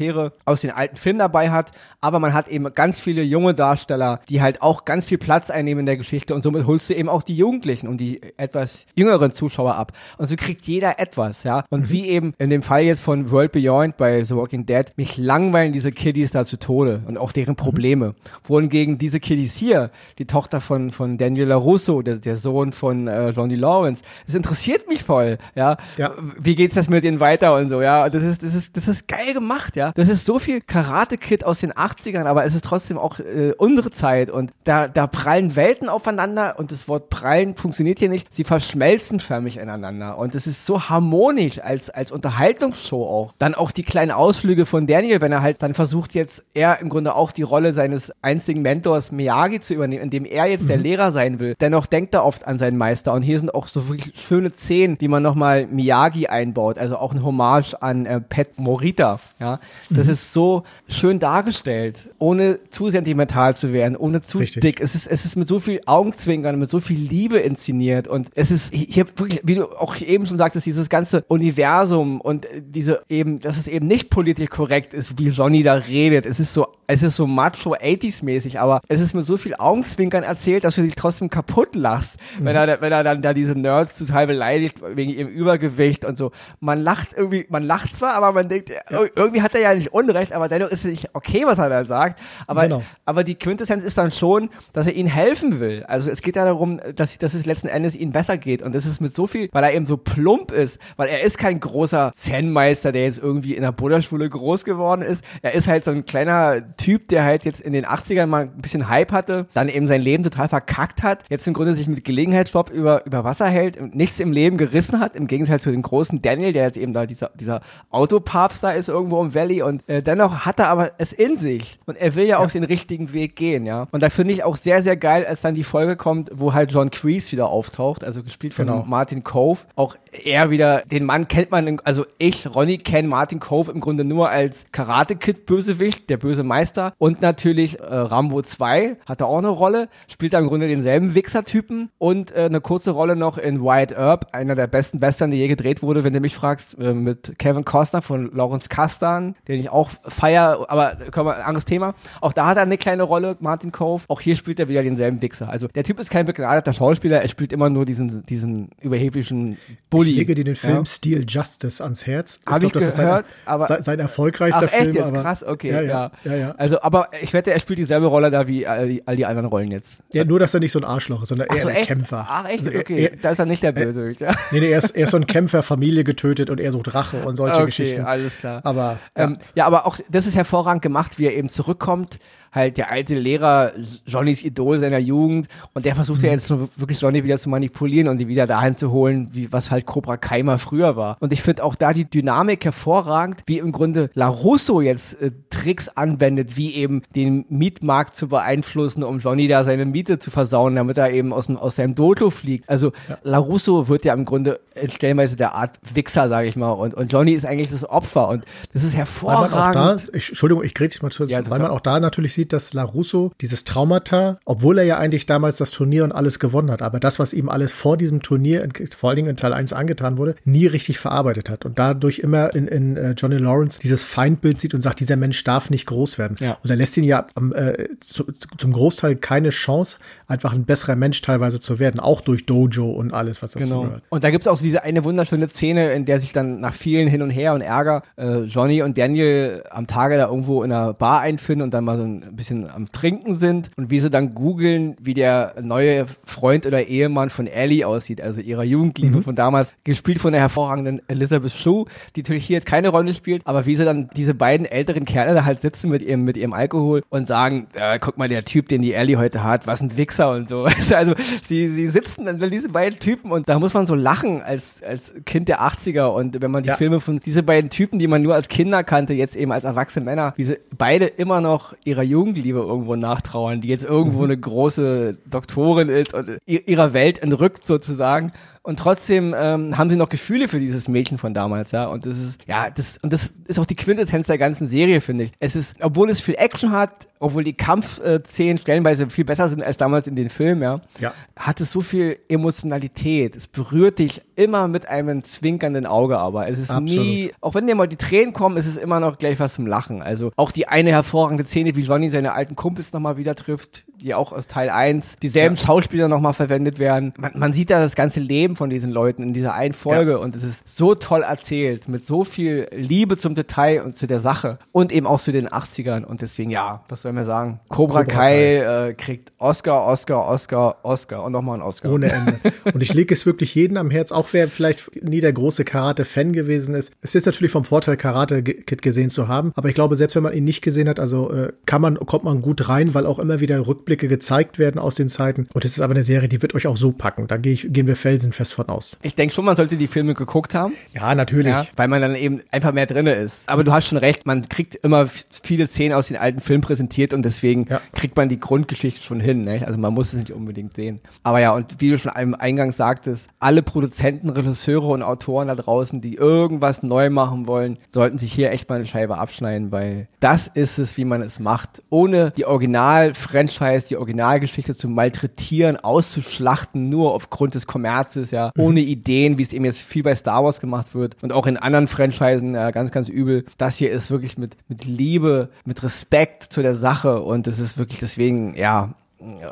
aus 0.45 0.61
den 0.61 0.71
alten 0.71 0.95
Filmen 0.95 1.19
dabei 1.19 1.51
hat, 1.51 1.71
aber 2.01 2.19
man 2.19 2.33
hat 2.33 2.47
eben 2.47 2.73
ganz 2.73 2.99
viele 2.99 3.21
junge 3.21 3.53
Darsteller, 3.53 4.19
die 4.29 4.41
halt 4.41 4.61
auch 4.61 4.85
ganz 4.85 5.07
viel 5.07 5.17
Platz 5.17 5.49
einnehmen 5.49 5.81
in 5.81 5.85
der 5.85 5.97
Geschichte 5.97 6.35
und 6.35 6.43
somit 6.43 6.67
holst 6.67 6.89
du 6.89 6.93
eben 6.93 7.09
auch 7.09 7.23
die 7.23 7.35
Jugendlichen 7.35 7.87
und 7.87 7.97
die 7.97 8.21
etwas 8.37 8.85
jüngeren 8.95 9.31
Zuschauer 9.31 9.75
ab. 9.75 9.93
Und 10.17 10.27
so 10.27 10.35
kriegt 10.35 10.65
jeder 10.65 10.99
etwas, 10.99 11.43
ja. 11.43 11.65
Und 11.69 11.81
mhm. 11.81 11.89
wie 11.89 12.07
eben 12.07 12.33
in 12.37 12.49
dem 12.49 12.61
Fall 12.61 12.83
jetzt 12.83 13.01
von 13.01 13.31
World 13.31 13.51
Beyond 13.51 13.97
bei 13.97 14.23
The 14.23 14.35
Walking 14.35 14.65
Dead, 14.65 14.85
mich 14.95 15.17
langweilen 15.17 15.73
diese 15.73 15.91
Kiddies 15.91 16.31
da 16.31 16.45
zu 16.45 16.57
Tode 16.57 17.01
und 17.07 17.17
auch 17.17 17.31
deren 17.31 17.55
Probleme. 17.55 18.09
Mhm. 18.09 18.13
Wohingegen 18.43 18.97
diese 18.97 19.19
Kiddies 19.19 19.55
hier, 19.55 19.91
die 20.17 20.25
Tochter 20.25 20.61
von, 20.61 20.91
von 20.91 21.17
Daniela 21.17 21.55
Russo, 21.55 22.01
der, 22.01 22.17
der 22.17 22.37
Sohn 22.37 22.71
von 22.71 23.07
äh, 23.07 23.29
Johnny 23.29 23.55
Lawrence, 23.55 24.03
das 24.25 24.35
interessiert 24.35 24.87
mich 24.87 25.03
voll, 25.03 25.37
ja. 25.55 25.77
ja. 25.97 26.11
Wie 26.39 26.55
geht's 26.55 26.75
das 26.75 26.89
mit 26.89 27.03
denen 27.03 27.19
weiter 27.19 27.55
und 27.55 27.69
so, 27.69 27.81
ja. 27.81 28.09
Das 28.09 28.23
ist, 28.23 28.43
das 28.43 28.55
ist, 28.55 28.75
das 28.77 28.87
ist 28.87 29.07
geil 29.07 29.33
gemacht, 29.33 29.75
ja. 29.75 29.82
Das 29.91 30.07
ist 30.07 30.25
so 30.25 30.39
viel 30.39 30.61
Karate-Kid 30.61 31.43
aus 31.43 31.59
den 31.59 31.73
80ern, 31.73 32.25
aber 32.25 32.45
es 32.45 32.55
ist 32.55 32.65
trotzdem 32.65 32.97
auch 32.97 33.19
äh, 33.19 33.53
unsere 33.57 33.91
Zeit 33.91 34.29
und 34.29 34.51
da, 34.63 34.87
da 34.87 35.07
prallen 35.07 35.55
Welten 35.55 35.89
aufeinander 35.89 36.55
und 36.57 36.71
das 36.71 36.87
Wort 36.87 37.09
prallen 37.09 37.55
funktioniert 37.55 37.99
hier 37.99 38.09
nicht. 38.09 38.33
Sie 38.33 38.43
verschmelzen 38.43 39.19
förmlich 39.19 39.57
ineinander 39.57 40.17
und 40.17 40.35
es 40.35 40.47
ist 40.47 40.65
so 40.65 40.89
harmonisch 40.89 41.59
als, 41.59 41.89
als 41.89 42.11
Unterhaltungsshow 42.11 43.03
auch. 43.05 43.33
Dann 43.37 43.55
auch 43.55 43.71
die 43.71 43.83
kleinen 43.83 44.11
Ausflüge 44.11 44.65
von 44.65 44.87
Daniel, 44.87 45.21
wenn 45.21 45.31
er 45.31 45.41
halt 45.41 45.61
dann 45.61 45.73
versucht 45.73 46.13
jetzt, 46.13 46.43
er 46.53 46.79
im 46.79 46.89
Grunde 46.89 47.15
auch 47.15 47.31
die 47.31 47.41
Rolle 47.43 47.73
seines 47.73 48.13
einzigen 48.21 48.61
Mentors 48.61 49.11
Miyagi 49.11 49.59
zu 49.59 49.73
übernehmen, 49.73 50.03
indem 50.03 50.25
er 50.25 50.45
jetzt 50.47 50.63
mhm. 50.63 50.67
der 50.67 50.77
Lehrer 50.77 51.11
sein 51.11 51.39
will. 51.39 51.55
Dennoch 51.59 51.85
denkt 51.85 52.13
er 52.13 52.25
oft 52.25 52.47
an 52.47 52.59
seinen 52.59 52.77
Meister 52.77 53.13
und 53.13 53.21
hier 53.21 53.39
sind 53.39 53.53
auch 53.53 53.67
so 53.67 53.87
wirklich 53.87 54.19
schöne 54.19 54.51
Szenen, 54.53 54.97
die 54.97 55.07
man 55.07 55.23
nochmal 55.23 55.67
Miyagi 55.67 56.27
einbaut, 56.27 56.77
also 56.77 56.97
auch 56.97 57.13
ein 57.13 57.23
Hommage 57.23 57.75
an 57.81 58.05
äh, 58.05 58.21
Pet 58.21 58.59
Morita, 58.59 59.19
ja. 59.39 59.59
Das 59.89 60.07
mhm. 60.07 60.13
ist 60.13 60.33
so 60.33 60.63
schön 60.87 61.19
dargestellt, 61.19 62.09
ohne 62.19 62.59
zu 62.69 62.89
sentimental 62.89 63.55
zu 63.55 63.73
werden, 63.73 63.95
ohne 63.95 64.21
zu 64.21 64.39
Richtig. 64.39 64.61
dick. 64.61 64.81
Es 64.81 64.95
ist, 64.95 65.07
es 65.07 65.25
ist 65.25 65.35
mit 65.35 65.47
so 65.47 65.59
viel 65.59 65.81
Augenzwinkern, 65.85 66.59
mit 66.59 66.69
so 66.69 66.79
viel 66.79 66.99
Liebe 66.99 67.39
inszeniert 67.39 68.07
und 68.07 68.29
es 68.35 68.51
ist 68.51 68.73
hier 68.73 69.05
wirklich, 69.17 69.41
wie 69.43 69.55
du 69.55 69.65
auch 69.65 69.99
eben 69.99 70.25
schon 70.25 70.37
sagtest, 70.37 70.65
dieses 70.65 70.89
ganze 70.89 71.23
Universum 71.27 72.21
und 72.21 72.47
diese 72.59 73.01
eben, 73.09 73.39
dass 73.39 73.57
es 73.57 73.67
eben 73.67 73.87
nicht 73.87 74.09
politisch 74.09 74.49
korrekt 74.49 74.93
ist, 74.93 75.19
wie 75.19 75.29
Johnny 75.29 75.63
da 75.63 75.73
redet. 75.73 76.25
Es 76.25 76.39
ist 76.39 76.53
so, 76.53 76.67
es 76.87 77.03
ist 77.03 77.15
so 77.15 77.27
macho 77.27 77.75
80s 77.75 78.23
mäßig, 78.23 78.59
aber 78.59 78.81
es 78.87 79.01
ist 79.01 79.13
mit 79.13 79.25
so 79.25 79.37
viel 79.37 79.55
Augenzwinkern 79.55 80.23
erzählt, 80.23 80.63
dass 80.63 80.75
du 80.75 80.81
dich 80.81 80.95
trotzdem 80.95 81.29
kaputt 81.29 81.75
lachst, 81.75 82.17
mhm. 82.39 82.45
wenn 82.45 82.55
er, 82.55 82.81
wenn 82.81 82.91
er 82.91 83.03
dann 83.03 83.21
da 83.21 83.33
diese 83.33 83.53
Nerds 83.53 83.97
total 83.97 84.27
beleidigt 84.27 84.81
wegen 84.95 85.11
ihrem 85.11 85.29
Übergewicht 85.29 86.05
und 86.05 86.17
so. 86.17 86.31
Man 86.59 86.81
lacht 86.81 87.09
irgendwie, 87.15 87.45
man 87.49 87.63
lacht 87.63 87.95
zwar, 87.95 88.15
aber 88.15 88.31
man 88.31 88.49
denkt, 88.49 88.69
ja. 88.69 89.01
irgendwie 89.15 89.41
hat 89.41 89.55
er 89.55 89.61
ja 89.63 89.73
nicht 89.73 89.93
Unrecht, 89.93 90.33
aber 90.33 90.49
dennoch 90.49 90.69
ist 90.69 90.85
es 90.85 90.91
nicht 90.91 91.09
okay, 91.13 91.43
was 91.45 91.57
er 91.57 91.69
da 91.69 91.85
sagt. 91.85 92.19
Aber, 92.47 92.63
genau. 92.63 92.83
aber 93.05 93.23
die 93.23 93.35
Quintessenz 93.35 93.83
ist 93.83 93.97
dann 93.97 94.11
schon, 94.11 94.49
dass 94.73 94.87
er 94.87 94.93
ihnen 94.93 95.09
helfen 95.09 95.59
will. 95.59 95.83
Also 95.87 96.09
es 96.09 96.21
geht 96.21 96.35
ja 96.35 96.45
darum, 96.45 96.79
dass, 96.95 97.17
dass 97.17 97.33
es 97.33 97.45
letzten 97.45 97.67
Endes 97.67 97.95
ihnen 97.95 98.11
besser 98.11 98.37
geht. 98.37 98.61
Und 98.61 98.75
das 98.75 98.85
ist 98.85 99.01
mit 99.01 99.15
so 99.15 99.27
viel, 99.27 99.49
weil 99.51 99.63
er 99.63 99.73
eben 99.73 99.85
so 99.85 99.97
plump 99.97 100.51
ist, 100.51 100.79
weil 100.97 101.09
er 101.09 101.21
ist 101.21 101.37
kein 101.37 101.59
großer 101.59 102.11
Zen-Meister, 102.15 102.91
der 102.91 103.03
jetzt 103.03 103.19
irgendwie 103.19 103.55
in 103.55 103.61
der 103.61 103.71
Buddha-Schule 103.71 104.29
groß 104.29 104.65
geworden 104.65 105.01
ist. 105.01 105.23
Er 105.41 105.53
ist 105.53 105.67
halt 105.67 105.85
so 105.85 105.91
ein 105.91 106.05
kleiner 106.05 106.75
Typ, 106.77 107.07
der 107.09 107.23
halt 107.23 107.45
jetzt 107.45 107.61
in 107.61 107.73
den 107.73 107.85
80ern 107.85 108.25
mal 108.25 108.43
ein 108.43 108.61
bisschen 108.61 108.89
Hype 108.89 109.11
hatte, 109.11 109.47
dann 109.53 109.69
eben 109.69 109.87
sein 109.87 110.01
Leben 110.01 110.23
total 110.23 110.49
verkackt 110.49 111.03
hat, 111.03 111.23
jetzt 111.29 111.47
im 111.47 111.53
Grunde 111.53 111.75
sich 111.75 111.87
mit 111.87 112.03
Gelegenheitsjob 112.03 112.69
über, 112.69 113.05
über 113.05 113.23
Wasser 113.23 113.47
hält 113.47 113.77
und 113.77 113.95
nichts 113.95 114.19
im 114.19 114.31
Leben 114.31 114.57
gerissen 114.57 114.99
hat, 114.99 115.15
im 115.15 115.27
Gegensatz 115.27 115.63
zu 115.63 115.71
dem 115.71 115.81
großen 115.81 116.21
Daniel, 116.21 116.53
der 116.53 116.65
jetzt 116.65 116.77
eben 116.77 116.93
da 116.93 117.05
dieser, 117.05 117.31
dieser 117.35 117.61
Autopapst 117.89 118.63
da 118.63 118.71
ist 118.71 118.89
irgendwo 118.89 119.21
im 119.21 119.33
Valley 119.33 119.52
und 119.61 119.87
äh, 119.87 120.01
dennoch 120.01 120.45
hat 120.45 120.59
er 120.59 120.69
aber 120.69 120.91
es 120.97 121.13
in 121.13 121.37
sich 121.37 121.79
und 121.85 121.97
er 121.97 122.15
will 122.15 122.23
ja, 122.23 122.39
ja. 122.39 122.39
auch 122.39 122.51
den 122.51 122.63
richtigen 122.63 123.13
Weg 123.13 123.35
gehen, 123.35 123.65
ja. 123.65 123.87
Und 123.91 124.01
da 124.01 124.09
finde 124.09 124.33
ich 124.33 124.43
auch 124.43 124.55
sehr, 124.55 124.81
sehr 124.81 124.97
geil, 124.97 125.25
als 125.25 125.41
dann 125.41 125.55
die 125.55 125.63
Folge 125.63 125.95
kommt, 125.95 126.31
wo 126.33 126.53
halt 126.53 126.71
John 126.71 126.89
Kreese 126.89 127.31
wieder 127.31 127.47
auftaucht, 127.49 128.03
also 128.03 128.23
gespielt 128.23 128.53
von 128.53 128.67
genau. 128.67 128.83
Martin 128.85 129.23
Cove. 129.23 129.59
Auch 129.75 129.95
er 130.11 130.49
wieder, 130.49 130.81
den 130.81 131.05
Mann 131.05 131.27
kennt 131.27 131.51
man, 131.51 131.79
also 131.83 132.05
ich, 132.17 132.53
Ronny, 132.53 132.77
kenne 132.77 133.07
Martin 133.07 133.39
Cove 133.39 133.71
im 133.71 133.79
Grunde 133.79 134.03
nur 134.03 134.29
als 134.29 134.65
Karate-Kid-Bösewicht, 134.71 136.09
der 136.09 136.17
böse 136.17 136.43
Meister 136.43 136.93
und 136.97 137.21
natürlich 137.21 137.79
äh, 137.79 137.83
Rambo 137.83 138.41
2 138.41 138.97
hat 139.05 139.21
er 139.21 139.27
auch 139.27 139.37
eine 139.37 139.49
Rolle, 139.49 139.89
spielt 140.07 140.33
da 140.33 140.39
im 140.39 140.47
Grunde 140.47 140.67
denselben 140.67 141.15
Wichser-Typen 141.15 141.89
und 141.97 142.31
äh, 142.31 142.45
eine 142.45 142.61
kurze 142.61 142.91
Rolle 142.91 143.15
noch 143.15 143.37
in 143.37 143.61
Wyatt 143.61 143.91
Earp, 143.91 144.27
einer 144.31 144.55
der 144.55 144.67
besten 144.67 145.01
Western, 145.01 145.31
die 145.31 145.37
je 145.37 145.47
gedreht 145.47 145.81
wurde, 145.81 146.03
wenn 146.03 146.13
du 146.13 146.19
mich 146.19 146.35
fragst, 146.35 146.77
äh, 146.79 146.93
mit 146.93 147.37
Kevin 147.39 147.65
Costner 147.65 148.01
von 148.01 148.31
Lawrence 148.33 148.69
Kasdan, 148.69 149.35
den 149.47 149.59
ich 149.59 149.69
auch 149.69 149.89
feier, 150.07 150.65
aber 150.69 150.95
können 151.11 151.27
wir, 151.27 151.35
ein 151.35 151.41
anderes 151.43 151.65
Thema. 151.65 151.95
Auch 152.21 152.33
da 152.33 152.45
hat 152.45 152.57
er 152.57 152.63
eine 152.63 152.77
kleine 152.77 153.03
Rolle, 153.03 153.35
Martin 153.39 153.71
Cove. 153.71 154.03
Auch 154.07 154.21
hier 154.21 154.35
spielt 154.35 154.59
er 154.59 154.69
wieder 154.69 154.83
denselben 154.83 155.21
Wichser. 155.21 155.49
Also 155.49 155.67
der 155.67 155.83
Typ 155.83 155.99
ist 155.99 156.09
kein 156.09 156.25
begnadeter 156.25 156.73
Schauspieler, 156.73 157.21
er 157.21 157.27
spielt 157.29 157.51
immer 157.51 157.69
nur 157.69 157.85
diesen, 157.85 158.23
diesen 158.25 158.69
überheblichen 158.81 159.57
Bully. 159.89 160.11
Ich 160.11 160.17
lege 160.17 160.35
dir 160.35 160.45
den 160.45 160.55
Film 160.55 160.77
ja. 160.77 160.85
Steel 160.85 161.25
Justice 161.27 161.83
ans 161.83 162.07
Herz. 162.07 162.39
Ich 162.45 162.51
Hab 162.51 162.63
ich 162.63 162.71
das 162.71 162.95
gehört, 162.95 163.25
ist 163.25 163.35
sein, 163.35 163.43
aber 163.45 163.83
sein 163.83 163.99
erfolgreichster 163.99 164.67
ach, 164.67 164.73
echt 164.73 164.83
Film. 164.83 164.95
Jetzt? 164.95 165.07
Aber, 165.07 165.21
Krass, 165.21 165.43
okay, 165.43 165.71
ja, 165.71 165.81
ja, 165.81 166.11
ja. 166.23 166.35
ja. 166.35 166.51
Also, 166.57 166.81
aber 166.81 167.09
ich 167.21 167.33
wette, 167.33 167.51
er 167.51 167.59
spielt 167.59 167.79
dieselbe 167.79 168.07
Rolle 168.07 168.31
da 168.31 168.47
wie 168.47 168.65
all 168.65 168.87
die, 168.87 169.07
all 169.07 169.15
die 169.15 169.25
anderen 169.25 169.47
Rollen 169.47 169.71
jetzt. 169.71 170.01
Ja, 170.13 170.23
nur, 170.23 170.39
dass 170.39 170.53
er 170.53 170.59
nicht 170.59 170.71
so 170.71 170.79
ein 170.79 170.85
Arschloch 170.85 171.23
ist, 171.23 171.29
sondern 171.29 171.47
eher 171.47 171.59
so, 171.59 171.67
ein 171.67 171.75
echt? 171.75 171.87
Kämpfer. 171.87 172.25
Ach, 172.29 172.47
echt? 172.47 172.65
Also 172.65 172.79
okay, 172.79 173.05
Er, 173.05 173.17
da 173.17 173.31
ist 173.31 173.39
er 173.39 173.45
nicht 173.45 173.63
der 173.63 173.71
Bösewicht, 173.71 174.21
ja. 174.21 174.31
nee, 174.51 174.59
nee, 174.61 174.71
er 174.71 174.79
ist, 174.79 174.91
er 174.91 175.03
ist 175.03 175.11
so 175.11 175.17
ein 175.17 175.27
Kämpfer, 175.27 175.63
Familie 175.63 176.03
getötet 176.03 176.49
und 176.49 176.59
er 176.59 176.71
sucht 176.71 176.93
Rache 176.93 177.17
und 177.25 177.35
solche 177.35 177.55
Okay, 177.55 177.65
Geschichten. 177.65 178.01
alles 178.01 178.37
klar. 178.37 178.61
Aber 178.63 178.99
ja. 179.17 179.32
Ähm, 179.33 179.39
ja, 179.55 179.65
aber 179.65 179.85
auch 179.85 179.97
das 180.09 180.27
ist 180.27 180.35
hervorragend 180.35 180.81
gemacht, 180.81 181.19
wie 181.19 181.25
er 181.25 181.35
eben 181.35 181.49
zurückkommt. 181.49 182.19
Halt 182.53 182.77
der 182.77 182.91
alte 182.91 183.15
Lehrer, 183.15 183.71
Johnnys 184.05 184.43
Idol 184.43 184.79
seiner 184.79 184.99
Jugend. 184.99 185.47
Und 185.73 185.85
der 185.85 185.95
versucht 185.95 186.21
ja 186.23 186.29
Mhm. 186.29 186.35
jetzt 186.37 186.49
nur 186.49 186.69
wirklich 186.77 187.01
Johnny 187.01 187.23
wieder 187.23 187.37
zu 187.37 187.49
manipulieren 187.49 188.07
und 188.07 188.19
die 188.19 188.27
wieder 188.27 188.45
dahin 188.45 188.77
zu 188.77 188.91
holen, 188.91 189.29
wie 189.33 189.51
was 189.51 189.71
halt 189.71 189.85
Cobra 189.85 190.17
Kai 190.17 190.43
mal 190.43 190.57
früher 190.59 190.95
war. 190.95 191.17
Und 191.19 191.33
ich 191.33 191.41
finde 191.41 191.63
auch 191.63 191.75
da 191.75 191.93
die 191.93 192.05
Dynamik 192.05 192.63
hervorragend, 192.65 193.41
wie 193.47 193.57
im 193.57 193.71
Grunde 193.71 194.09
LaRusso 194.13 194.81
jetzt 194.81 195.21
äh, 195.21 195.31
Tricks 195.49 195.89
anwendet, 195.89 196.55
wie 196.57 196.73
eben 196.75 197.01
den 197.15 197.45
Mietmarkt 197.49 198.15
zu 198.15 198.27
beeinflussen, 198.27 199.03
um 199.03 199.19
Johnny 199.19 199.47
da 199.47 199.63
seine 199.63 199.85
Miete 199.85 200.19
zu 200.19 200.29
versauen, 200.31 200.75
damit 200.75 200.97
er 200.97 201.11
eben 201.11 201.33
aus, 201.33 201.47
dem, 201.47 201.57
aus 201.57 201.75
seinem 201.77 201.95
Dojo 201.95 202.29
fliegt. 202.29 202.69
Also 202.69 202.91
LaRusso 203.23 203.87
wird 203.87 204.05
ja 204.05 204.13
im 204.13 204.25
Grunde 204.25 204.59
stellenweise 204.89 205.35
der 205.35 205.55
Art 205.55 205.79
Wichser, 205.93 206.29
sage 206.29 206.47
ich 206.47 206.55
mal. 206.55 206.71
Und, 206.71 206.93
und 206.93 207.11
Johnny 207.11 207.31
ist 207.31 207.45
eigentlich 207.45 207.69
das 207.69 207.87
Opfer. 207.89 208.27
Und 208.29 208.43
das 208.73 208.83
ist 208.83 208.93
Weil 208.95 209.05
man 209.35 209.35
auch 209.35 209.49
da, 209.49 209.71
hervorragend. 209.73 210.09
ich, 210.13 210.29
Entschuldigung, 210.29 210.63
ich 210.63 210.73
kriege 210.73 210.89
dich 210.89 211.01
mal 211.01 211.11
zu, 211.11 211.25
Ja, 211.25 211.47
weil 211.49 211.59
man 211.59 211.71
auch 211.71 211.79
da 211.81 211.99
natürlich 211.99 212.33
sieht, 212.33 212.42
dass 212.51 212.73
LaRusso 212.73 213.31
dieses 213.39 213.63
Traumata, 213.63 214.39
obwohl 214.45 214.79
er 214.79 214.83
ja 214.83 214.97
eigentlich 214.97 215.25
damals 215.25 215.57
das 215.57 215.71
Turnier 215.71 216.03
und 216.03 216.11
alles 216.11 216.39
gewonnen 216.39 216.71
hat, 216.71 216.81
aber 216.81 216.99
das, 216.99 217.19
was 217.19 217.33
ihm 217.33 217.47
alles 217.49 217.71
vor 217.71 217.95
diesem 217.97 218.21
Turnier, 218.21 218.67
vor 218.97 219.09
allen 219.09 219.17
Dingen 219.17 219.29
in 219.29 219.37
Teil 219.37 219.53
1 219.53 219.71
angetan 219.73 220.17
wurde, 220.17 220.35
nie 220.43 220.65
richtig 220.67 220.99
verarbeitet 220.99 221.49
hat 221.49 221.65
und 221.65 221.79
dadurch 221.79 222.19
immer 222.19 222.53
in, 222.55 222.67
in 222.67 222.97
äh, 222.97 223.11
Johnny 223.11 223.37
Lawrence 223.37 223.79
dieses 223.79 224.03
Feindbild 224.03 224.59
sieht 224.59 224.73
und 224.73 224.81
sagt, 224.81 224.99
dieser 224.99 225.15
Mensch 225.15 225.43
darf 225.43 225.69
nicht 225.69 225.85
groß 225.85 226.17
werden. 226.17 226.35
Ja. 226.39 226.57
Und 226.63 226.69
er 226.69 226.75
lässt 226.75 226.97
ihn 226.97 227.03
ja 227.03 227.27
am, 227.35 227.53
äh, 227.53 227.87
zu, 228.01 228.25
zum 228.57 228.73
Großteil 228.73 229.15
keine 229.15 229.49
Chance, 229.49 229.97
einfach 230.27 230.53
ein 230.53 230.65
besserer 230.65 230.95
Mensch 230.95 231.21
teilweise 231.21 231.59
zu 231.59 231.79
werden, 231.79 231.99
auch 231.99 232.21
durch 232.21 232.45
Dojo 232.45 232.91
und 232.91 233.13
alles, 233.13 233.41
was 233.41 233.51
dazu 233.51 233.63
Genau. 233.65 233.81
gehört. 233.83 234.03
Und 234.09 234.23
da 234.23 234.29
gibt's 234.31 234.47
auch 234.47 234.57
so 234.57 234.63
diese 234.63 234.83
eine 234.83 235.03
wunderschöne 235.03 235.47
Szene, 235.49 235.93
in 235.93 236.05
der 236.05 236.19
sich 236.19 236.33
dann 236.33 236.59
nach 236.59 236.73
vielen 236.73 237.07
Hin 237.07 237.21
und 237.21 237.29
Her 237.29 237.53
und 237.53 237.61
Ärger 237.61 238.03
äh, 238.17 238.41
Johnny 238.43 238.81
und 238.81 238.97
Daniel 238.97 239.63
am 239.69 239.87
Tage 239.87 240.17
da 240.17 240.27
irgendwo 240.27 240.63
in 240.63 240.71
einer 240.71 240.93
Bar 240.93 241.21
einfinden 241.21 241.63
und 241.63 241.73
dann 241.73 241.83
mal 241.83 241.97
so 241.97 242.03
ein 242.03 242.32
bisschen 242.35 242.69
am 242.69 242.91
Trinken 242.91 243.35
sind 243.35 243.69
und 243.77 243.89
wie 243.89 243.99
sie 243.99 244.09
dann 244.09 244.33
googeln, 244.33 244.95
wie 245.01 245.13
der 245.13 245.55
neue 245.61 246.05
Freund 246.25 246.65
oder 246.65 246.85
Ehemann 246.87 247.29
von 247.29 247.47
Ellie 247.47 247.85
aussieht, 247.87 248.21
also 248.21 248.39
ihrer 248.41 248.63
Jugendliebe 248.63 249.21
von 249.21 249.35
damals, 249.35 249.73
gespielt 249.83 250.19
von 250.19 250.31
der 250.33 250.41
hervorragenden 250.41 251.01
Elizabeth 251.07 251.51
Shue, 251.51 251.85
die 252.15 252.21
natürlich 252.21 252.45
hier 252.45 252.55
jetzt 252.55 252.65
keine 252.65 252.89
Rolle 252.89 253.13
spielt, 253.13 253.45
aber 253.45 253.65
wie 253.65 253.75
sie 253.75 253.85
dann 253.85 254.09
diese 254.15 254.33
beiden 254.33 254.65
älteren 254.65 255.05
Kerle 255.05 255.33
da 255.33 255.45
halt 255.45 255.61
sitzen 255.61 255.89
mit 255.89 256.01
ihrem, 256.01 256.23
mit 256.23 256.37
ihrem 256.37 256.53
Alkohol 256.53 257.03
und 257.09 257.27
sagen, 257.27 257.67
äh, 257.73 257.99
guck 257.99 258.17
mal, 258.17 258.29
der 258.29 258.45
Typ, 258.45 258.67
den 258.67 258.81
die 258.81 258.93
Ellie 258.93 259.17
heute 259.17 259.43
hat, 259.43 259.67
was 259.67 259.81
ein 259.81 259.95
Wichser 259.97 260.31
und 260.31 260.49
so. 260.49 260.67
Also 260.93 261.13
sie, 261.45 261.69
sie 261.69 261.89
sitzen 261.89 262.25
dann 262.25 262.51
diese 262.51 262.69
beiden 262.69 262.99
Typen 262.99 263.31
und 263.31 263.49
da 263.49 263.57
muss 263.57 263.73
man 263.73 263.87
so 263.87 263.95
lachen 263.95 264.41
als, 264.41 264.81
als 264.83 265.13
Kind 265.25 265.47
der 265.47 265.61
80er 265.61 266.05
und 266.07 266.41
wenn 266.41 266.51
man 266.51 266.61
die 266.63 266.69
Ja. 266.69 266.75
Filme 266.75 266.99
von 266.99 267.19
diese 267.19 267.41
beiden 267.43 267.69
Typen, 267.69 267.99
die 267.99 268.07
man 268.07 268.21
nur 268.21 268.35
als 268.35 268.47
Kinder 268.47 268.83
kannte, 268.83 269.13
jetzt 269.13 269.35
eben 269.35 269.51
als 269.51 269.63
erwachsene 269.63 270.05
Männer, 270.05 270.33
wie 270.37 270.43
sie 270.43 270.57
beide 270.77 271.05
immer 271.05 271.41
noch 271.41 271.73
ihrer 271.83 272.03
Jugendliebe 272.23 272.59
irgendwo 272.59 272.95
nachtrauern, 272.95 273.59
die 273.59 273.67
jetzt 273.67 273.83
irgendwo 273.83 274.23
eine 274.23 274.37
große 274.37 275.17
Doktorin 275.29 275.89
ist 275.89 276.13
und 276.13 276.37
ihrer 276.45 276.93
Welt 276.93 277.21
entrückt 277.21 277.65
sozusagen. 277.65 278.31
Und 278.65 278.79
trotzdem 278.79 279.35
ähm, 279.37 279.77
haben 279.77 279.89
sie 279.89 279.97
noch 279.97 280.07
Gefühle 280.07 280.47
für 280.47 280.57
dieses 280.59 280.87
Mädchen 280.87 281.17
von 281.17 281.33
damals, 281.33 281.71
ja. 281.71 281.85
Und 281.87 282.05
das 282.05 282.17
ist, 282.17 282.39
ja, 282.47 282.69
das, 282.69 282.97
und 283.01 283.11
das 283.11 283.33
ist 283.45 283.59
auch 283.59 283.65
die 283.65 283.75
Quintessenz 283.75 284.27
der 284.27 284.37
ganzen 284.37 284.67
Serie, 284.67 285.01
finde 285.01 285.25
ich. 285.25 285.31
Es 285.41 285.57
ist, 285.57 285.75
obwohl 285.81 286.09
es 286.09 286.21
viel 286.21 286.35
Action 286.35 286.71
hat, 286.71 287.09
obwohl 287.19 287.43
die 287.43 287.53
Kampfszenen 287.53 288.57
stellenweise 288.57 289.09
viel 289.09 289.25
besser 289.25 289.49
sind 289.49 289.63
als 289.63 289.75
damals 289.75 290.07
in 290.07 290.15
den 290.15 290.29
Filmen, 290.29 290.61
ja, 290.61 290.79
Ja. 290.99 291.13
hat 291.35 291.59
es 291.59 291.71
so 291.71 291.81
viel 291.81 292.17
Emotionalität. 292.29 293.35
Es 293.35 293.47
berührt 293.47 293.99
dich 293.99 294.21
immer 294.35 294.67
mit 294.67 294.87
einem 294.87 295.23
zwinkernden 295.23 295.85
Auge, 295.85 296.17
aber 296.19 296.47
es 296.49 296.57
ist 296.59 296.69
Absolut. 296.71 296.89
nie, 297.05 297.31
auch 297.41 297.55
wenn 297.55 297.67
dir 297.67 297.75
mal 297.75 297.87
die 297.87 297.97
Tränen 297.97 298.33
kommen, 298.33 298.57
ist 298.57 298.65
es 298.67 298.77
immer 298.77 298.99
noch 298.99 299.17
gleich 299.17 299.39
was 299.39 299.55
zum 299.55 299.67
Lachen. 299.67 300.01
Also 300.01 300.31
auch 300.37 300.51
die 300.51 300.67
eine 300.67 300.91
hervorragende 300.91 301.45
Szene, 301.45 301.75
wie 301.75 301.81
Johnny 301.81 302.09
seine 302.09 302.33
alten 302.33 302.55
Kumpels 302.55 302.93
nochmal 302.93 303.17
wieder 303.17 303.35
trifft, 303.35 303.83
die 304.01 304.13
auch 304.13 304.31
aus 304.31 304.47
Teil 304.47 304.69
1, 304.69 305.17
dieselben 305.21 305.55
Schauspieler 305.57 306.07
nochmal 306.07 306.33
verwendet 306.33 306.79
werden. 306.79 307.13
Man, 307.17 307.31
man 307.35 307.53
sieht 307.53 307.69
da 307.69 307.79
das 307.79 307.95
ganze 307.95 308.19
Leben 308.19 308.52
von 308.55 308.69
diesen 308.69 308.91
Leuten 308.91 309.23
in 309.23 309.33
dieser 309.33 309.53
einen 309.53 309.73
Folge 309.73 310.19
und 310.19 310.35
es 310.35 310.43
ist 310.43 310.63
so 310.67 310.95
toll 310.95 311.21
erzählt, 311.23 311.87
mit 311.87 312.05
so 312.05 312.23
viel 312.23 312.67
Liebe 312.75 313.17
zum 313.17 313.35
Detail 313.35 313.81
und 313.83 313.95
zu 313.95 314.07
der 314.07 314.19
Sache 314.19 314.59
und 314.71 314.91
eben 314.91 315.07
auch 315.07 315.21
zu 315.21 315.31
den 315.31 315.47
80ern 315.49 316.03
und 316.03 316.21
deswegen, 316.21 316.49
ja, 316.51 316.83
was 316.89 317.01
soll 317.01 317.13
man 317.13 317.25
sagen? 317.25 317.59
Cobra, 317.69 318.03
Cobra 318.03 318.15
Kai, 318.15 318.57
Äh, 318.89 318.93
kriegt 318.93 319.31
Oscar, 319.37 319.85
Oscar, 319.85 320.27
Oscar, 320.27 320.77
Oscar 320.83 321.23
und 321.23 321.31
nochmal 321.31 321.55
einen 321.55 321.63
Oscar. 321.63 321.91
Ohne 321.91 322.11
Ende. 322.11 322.39
Und 322.73 322.81
ich 322.81 322.93
lege 322.93 323.13
es 323.13 323.25
wirklich 323.25 323.53
jedem 323.55 323.77
am 323.77 323.91
Herz, 323.91 324.11
auch 324.11 324.27
wer 324.31 324.47
vielleicht 324.47 325.03
nie 325.03 325.21
der 325.21 325.33
große 325.33 325.63
Karate-Fan 325.65 326.33
gewesen 326.33 326.75
ist. 326.75 326.93
Es 327.01 327.13
ist 327.15 327.25
natürlich 327.25 327.51
vom 327.51 327.65
Vorteil, 327.65 327.97
Karate-Kid 327.97 328.81
gesehen 328.81 329.09
zu 329.09 329.27
haben, 329.27 329.51
aber 329.55 329.69
ich 329.69 329.75
glaube, 329.75 329.95
selbst 329.95 330.15
wenn 330.15 330.23
man 330.23 330.33
ihn 330.33 330.43
nicht 330.43 330.61
gesehen 330.61 330.87
hat, 330.89 330.99
also 330.99 331.31
äh, 331.31 331.51
kann 331.65 331.81
man, 331.81 331.95
kommt 331.97 332.23
man 332.23 332.41
gut 332.41 332.69
rein, 332.69 332.93
weil 332.93 333.05
auch 333.05 333.19
immer 333.19 333.39
wieder 333.39 333.65
Rückblicke 333.67 334.07
gezeigt 334.07 334.59
werden 334.59 334.79
aus 334.79 334.95
den 334.95 335.09
Zeiten. 335.09 335.47
Und 335.53 335.65
es 335.65 335.73
ist 335.73 335.81
aber 335.81 335.93
eine 335.93 336.03
Serie, 336.03 336.29
die 336.29 336.41
wird 336.41 336.55
euch 336.55 336.67
auch 336.67 336.77
so 336.77 336.91
packen. 336.91 337.27
Da 337.27 337.37
gehe 337.37 337.53
ich, 337.53 337.67
gehen 337.71 337.87
wir 337.87 337.95
felsenfest 337.95 338.42
von 338.51 338.67
aus. 338.67 338.97
Ich 339.01 339.15
denke 339.15 339.33
schon, 339.33 339.45
man 339.45 339.55
sollte 339.55 339.77
die 339.77 339.87
Filme 339.87 340.13
geguckt 340.13 340.53
haben. 340.53 340.73
Ja, 340.93 341.15
natürlich. 341.15 341.51
Ja, 341.53 341.65
weil 341.75 341.87
man 341.87 342.01
dann 342.01 342.15
eben 342.15 342.41
einfach 342.51 342.73
mehr 342.73 342.85
drinne 342.85 343.13
ist. 343.13 343.47
Aber 343.47 343.63
du 343.63 343.71
hast 343.71 343.87
schon 343.87 343.97
recht, 343.97 344.25
man 344.25 344.41
kriegt 344.49 344.75
immer 344.75 345.07
viele 345.07 345.67
Szenen 345.67 345.93
aus 345.93 346.07
den 346.07 346.17
alten 346.17 346.41
Filmen 346.41 346.61
präsentiert 346.61 347.13
und 347.13 347.23
deswegen 347.23 347.65
Ja. 347.69 347.79
kriegt 347.93 348.15
man 348.17 348.29
die 348.29 348.39
Grundgeschichte 348.39 349.01
schon 349.03 349.19
hin. 349.19 349.43
Ne? 349.43 349.63
Also 349.65 349.79
man 349.79 349.93
muss 349.93 350.13
es 350.13 350.19
nicht 350.19 350.31
unbedingt 350.31 350.75
sehen. 350.75 350.99
Aber 351.23 351.39
ja, 351.39 351.53
und 351.53 351.79
wie 351.79 351.91
du 351.91 351.99
schon 351.99 352.11
im 352.19 352.35
Eingang 352.35 352.71
sagtest, 352.71 353.27
alle 353.39 353.61
Produzenten, 353.63 354.29
Regisseure 354.29 354.87
und 354.87 355.03
Autoren 355.03 355.47
da 355.47 355.55
draußen, 355.55 356.01
die 356.01 356.15
irgendwas 356.15 356.83
neu 356.83 357.09
machen 357.09 357.47
wollen, 357.47 357.77
sollten 357.89 358.17
sich 358.17 358.33
hier 358.33 358.51
echt 358.51 358.69
mal 358.69 358.75
eine 358.75 358.85
Scheibe 358.85 359.17
abschneiden, 359.17 359.71
weil 359.71 360.07
das 360.19 360.47
ist 360.47 360.77
es, 360.79 360.97
wie 360.97 361.05
man 361.05 361.21
es 361.21 361.39
macht. 361.39 361.81
Ohne 361.89 362.31
die 362.37 362.45
Original-Franchise, 362.45 363.87
die 363.89 363.97
Originalgeschichte 363.97 364.75
zu 364.75 364.87
malträtieren, 364.87 365.77
auszuschlachten, 365.77 366.89
nur 366.89 367.13
aufgrund 367.13 367.55
des 367.55 367.67
Kommerzes, 367.67 368.31
ja, 368.33 368.51
ohne 368.57 368.81
Ideen, 368.81 369.37
wie 369.37 369.43
es 369.43 369.53
eben 369.53 369.65
jetzt 369.65 369.81
viel 369.81 370.03
bei 370.03 370.15
Star 370.15 370.43
Wars 370.43 370.59
gemacht 370.59 370.93
wird 370.93 371.15
und 371.21 371.31
auch 371.31 371.47
in 371.47 371.57
anderen 371.57 371.87
Franchisen 371.87 372.55
äh, 372.55 372.71
ganz, 372.73 372.91
ganz 372.91 373.07
übel. 373.07 373.45
Das 373.57 373.77
hier 373.77 373.91
ist 373.91 374.11
wirklich 374.11 374.37
mit, 374.37 374.57
mit 374.67 374.85
Liebe, 374.85 375.49
mit 375.65 375.83
Respekt 375.83 376.43
zu 376.43 376.61
der 376.61 376.75
Sache 376.75 377.21
und 377.21 377.47
es 377.47 377.59
ist 377.59 377.77
wirklich 377.77 377.99
deswegen, 377.99 378.55
ja, 378.55 378.95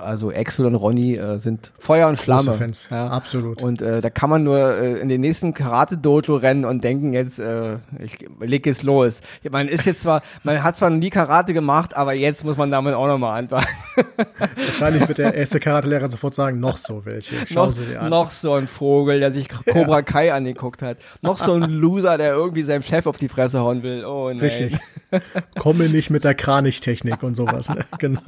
also 0.01 0.31
Axel 0.31 0.65
und 0.65 0.75
Ronny 0.75 1.15
äh, 1.15 1.37
sind 1.37 1.71
Feuer 1.79 2.07
und 2.07 2.19
Flamme. 2.19 2.43
Große 2.43 2.57
Fans, 2.57 2.87
ja. 2.91 3.07
absolut. 3.07 3.61
Und 3.63 3.81
äh, 3.81 4.01
da 4.01 4.09
kann 4.09 4.29
man 4.29 4.43
nur 4.43 4.57
äh, 4.59 4.99
in 4.99 5.09
den 5.09 5.21
nächsten 5.21 5.53
Karate-Dojo 5.53 6.35
rennen 6.35 6.65
und 6.65 6.83
denken 6.83 7.13
jetzt, 7.13 7.39
äh, 7.39 7.77
ich 7.99 8.17
leg 8.39 8.65
jetzt 8.65 8.83
los. 8.83 9.21
Man 9.49 9.67
ist 9.67 9.85
jetzt 9.85 10.01
zwar, 10.01 10.21
man 10.43 10.61
hat 10.61 10.77
zwar 10.77 10.89
nie 10.89 11.09
Karate 11.09 11.53
gemacht, 11.53 11.95
aber 11.95 12.13
jetzt 12.13 12.43
muss 12.43 12.57
man 12.57 12.71
damit 12.71 12.93
auch 12.93 13.07
nochmal 13.07 13.39
anfangen. 13.39 13.67
Wahrscheinlich 14.55 15.07
wird 15.07 15.17
der 15.17 15.33
erste 15.33 15.59
Karate-Lehrer 15.59 16.09
sofort 16.09 16.35
sagen, 16.35 16.59
noch 16.59 16.77
so 16.77 17.05
welche. 17.05 17.35
Schau 17.47 17.67
noch, 17.67 17.71
sie 17.73 17.85
dir 17.85 18.01
an. 18.01 18.09
noch 18.09 18.31
so 18.31 18.53
ein 18.53 18.67
Vogel, 18.67 19.19
der 19.19 19.31
sich 19.31 19.49
Cobra 19.49 20.01
Kai 20.01 20.33
angeguckt 20.33 20.81
hat. 20.81 20.97
Noch 21.21 21.37
so 21.37 21.53
ein 21.53 21.63
Loser, 21.63 22.17
der 22.17 22.33
irgendwie 22.33 22.63
seinem 22.63 22.83
Chef 22.83 23.05
auf 23.05 23.17
die 23.17 23.29
Fresse 23.29 23.59
hauen 23.59 23.83
will. 23.83 24.05
Oh 24.05 24.29
nein. 24.29 24.39
Richtig. 24.39 24.77
Komme 25.59 25.89
nicht 25.89 26.09
mit 26.09 26.23
der 26.23 26.35
Kranichtechnik 26.35 27.21
und 27.23 27.35
sowas. 27.35 27.69
Ne? 27.69 27.85
Genau. 27.99 28.21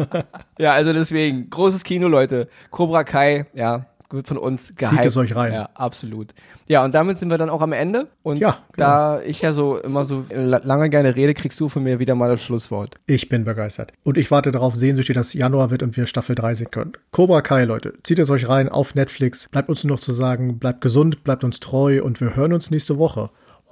Ja, 0.60 0.74
also 0.74 0.94
deswegen, 0.94 1.50
großes 1.50 1.84
Kino, 1.84 2.08
Leute. 2.08 2.48
Cobra 2.70 3.04
Kai, 3.04 3.48
ja, 3.54 3.86
wird 4.14 4.28
von 4.28 4.38
uns 4.38 4.74
gehypt. 4.76 5.04
es 5.06 5.18
euch 5.18 5.36
rein. 5.36 5.52
Ja, 5.54 5.70
absolut. 5.74 6.34
Ja, 6.68 6.84
und 6.86 6.94
damit 6.96 7.18
sind 7.18 7.30
wir 7.30 7.38
dann 7.38 7.50
auch 7.50 7.62
am 7.62 7.74
Ende. 7.74 8.08
Und 8.22 8.38
Ja, 8.38 8.60
genau. 8.74 8.88
da 8.88 9.22
ich 9.22 9.42
ja 9.42 9.52
so 9.52 9.78
immer 9.78 10.06
so 10.06 10.26
la- 10.30 10.62
lange 10.64 10.90
gerne 10.90 11.16
rede, 11.16 11.34
kriegst 11.34 11.60
du 11.60 11.68
von 11.70 11.84
mir 11.84 12.00
wieder 12.00 12.16
mal 12.16 12.30
das 12.30 12.42
Schlusswort. 12.42 12.96
Ich 13.08 13.28
bin 13.30 13.44
begeistert. 13.44 13.92
Und 14.04 14.18
ich 14.18 14.32
warte 14.32 14.52
darauf 14.52 14.76
sehnsüchtig, 14.76 15.16
dass 15.16 15.34
Januar 15.34 15.72
wird 15.72 15.84
und 15.84 15.98
wir 15.98 16.06
Staffel 16.08 16.36
3 16.36 16.54
sehen 16.54 16.72
können. 16.72 16.94
Cobra 17.12 17.42
Kai, 17.42 17.64
Leute. 17.66 17.94
Zieht 18.04 18.20
es 18.20 18.30
euch 18.30 18.48
rein 18.48 18.70
auf 18.70 18.96
Netflix. 18.96 19.50
Bleibt 19.50 19.70
uns 19.70 19.84
nur 19.84 19.98
noch 19.98 20.02
zu 20.02 20.12
sagen, 20.12 20.60
bleibt 20.60 20.82
gesund, 20.82 21.24
bleibt 21.24 21.44
uns 21.44 21.60
treu 21.60 22.02
und 22.04 22.22
wir 22.22 22.36
hören 22.36 22.54
uns 22.54 22.72
nächste 22.72 22.98
Woche. 22.98 23.30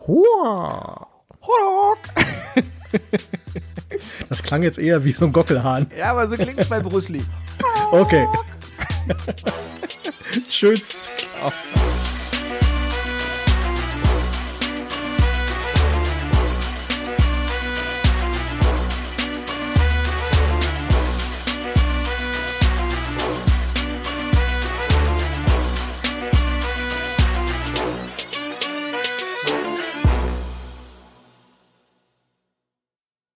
Hurra! 0.08 1.08
Das 4.30 4.42
klang 4.44 4.64
jetzt 4.64 4.80
eher 4.80 5.04
wie 5.04 5.12
so 5.12 5.26
ein 5.26 5.34
Gockelhahn. 5.34 5.88
Ja, 5.98 6.12
aber 6.12 6.30
so 6.30 6.36
klingt 6.36 6.58
es 6.58 6.68
bei 6.70 6.80
Bruce 6.80 7.10
Lee. 7.10 7.22
Okay. 7.92 8.26
Tschüss. 10.50 11.10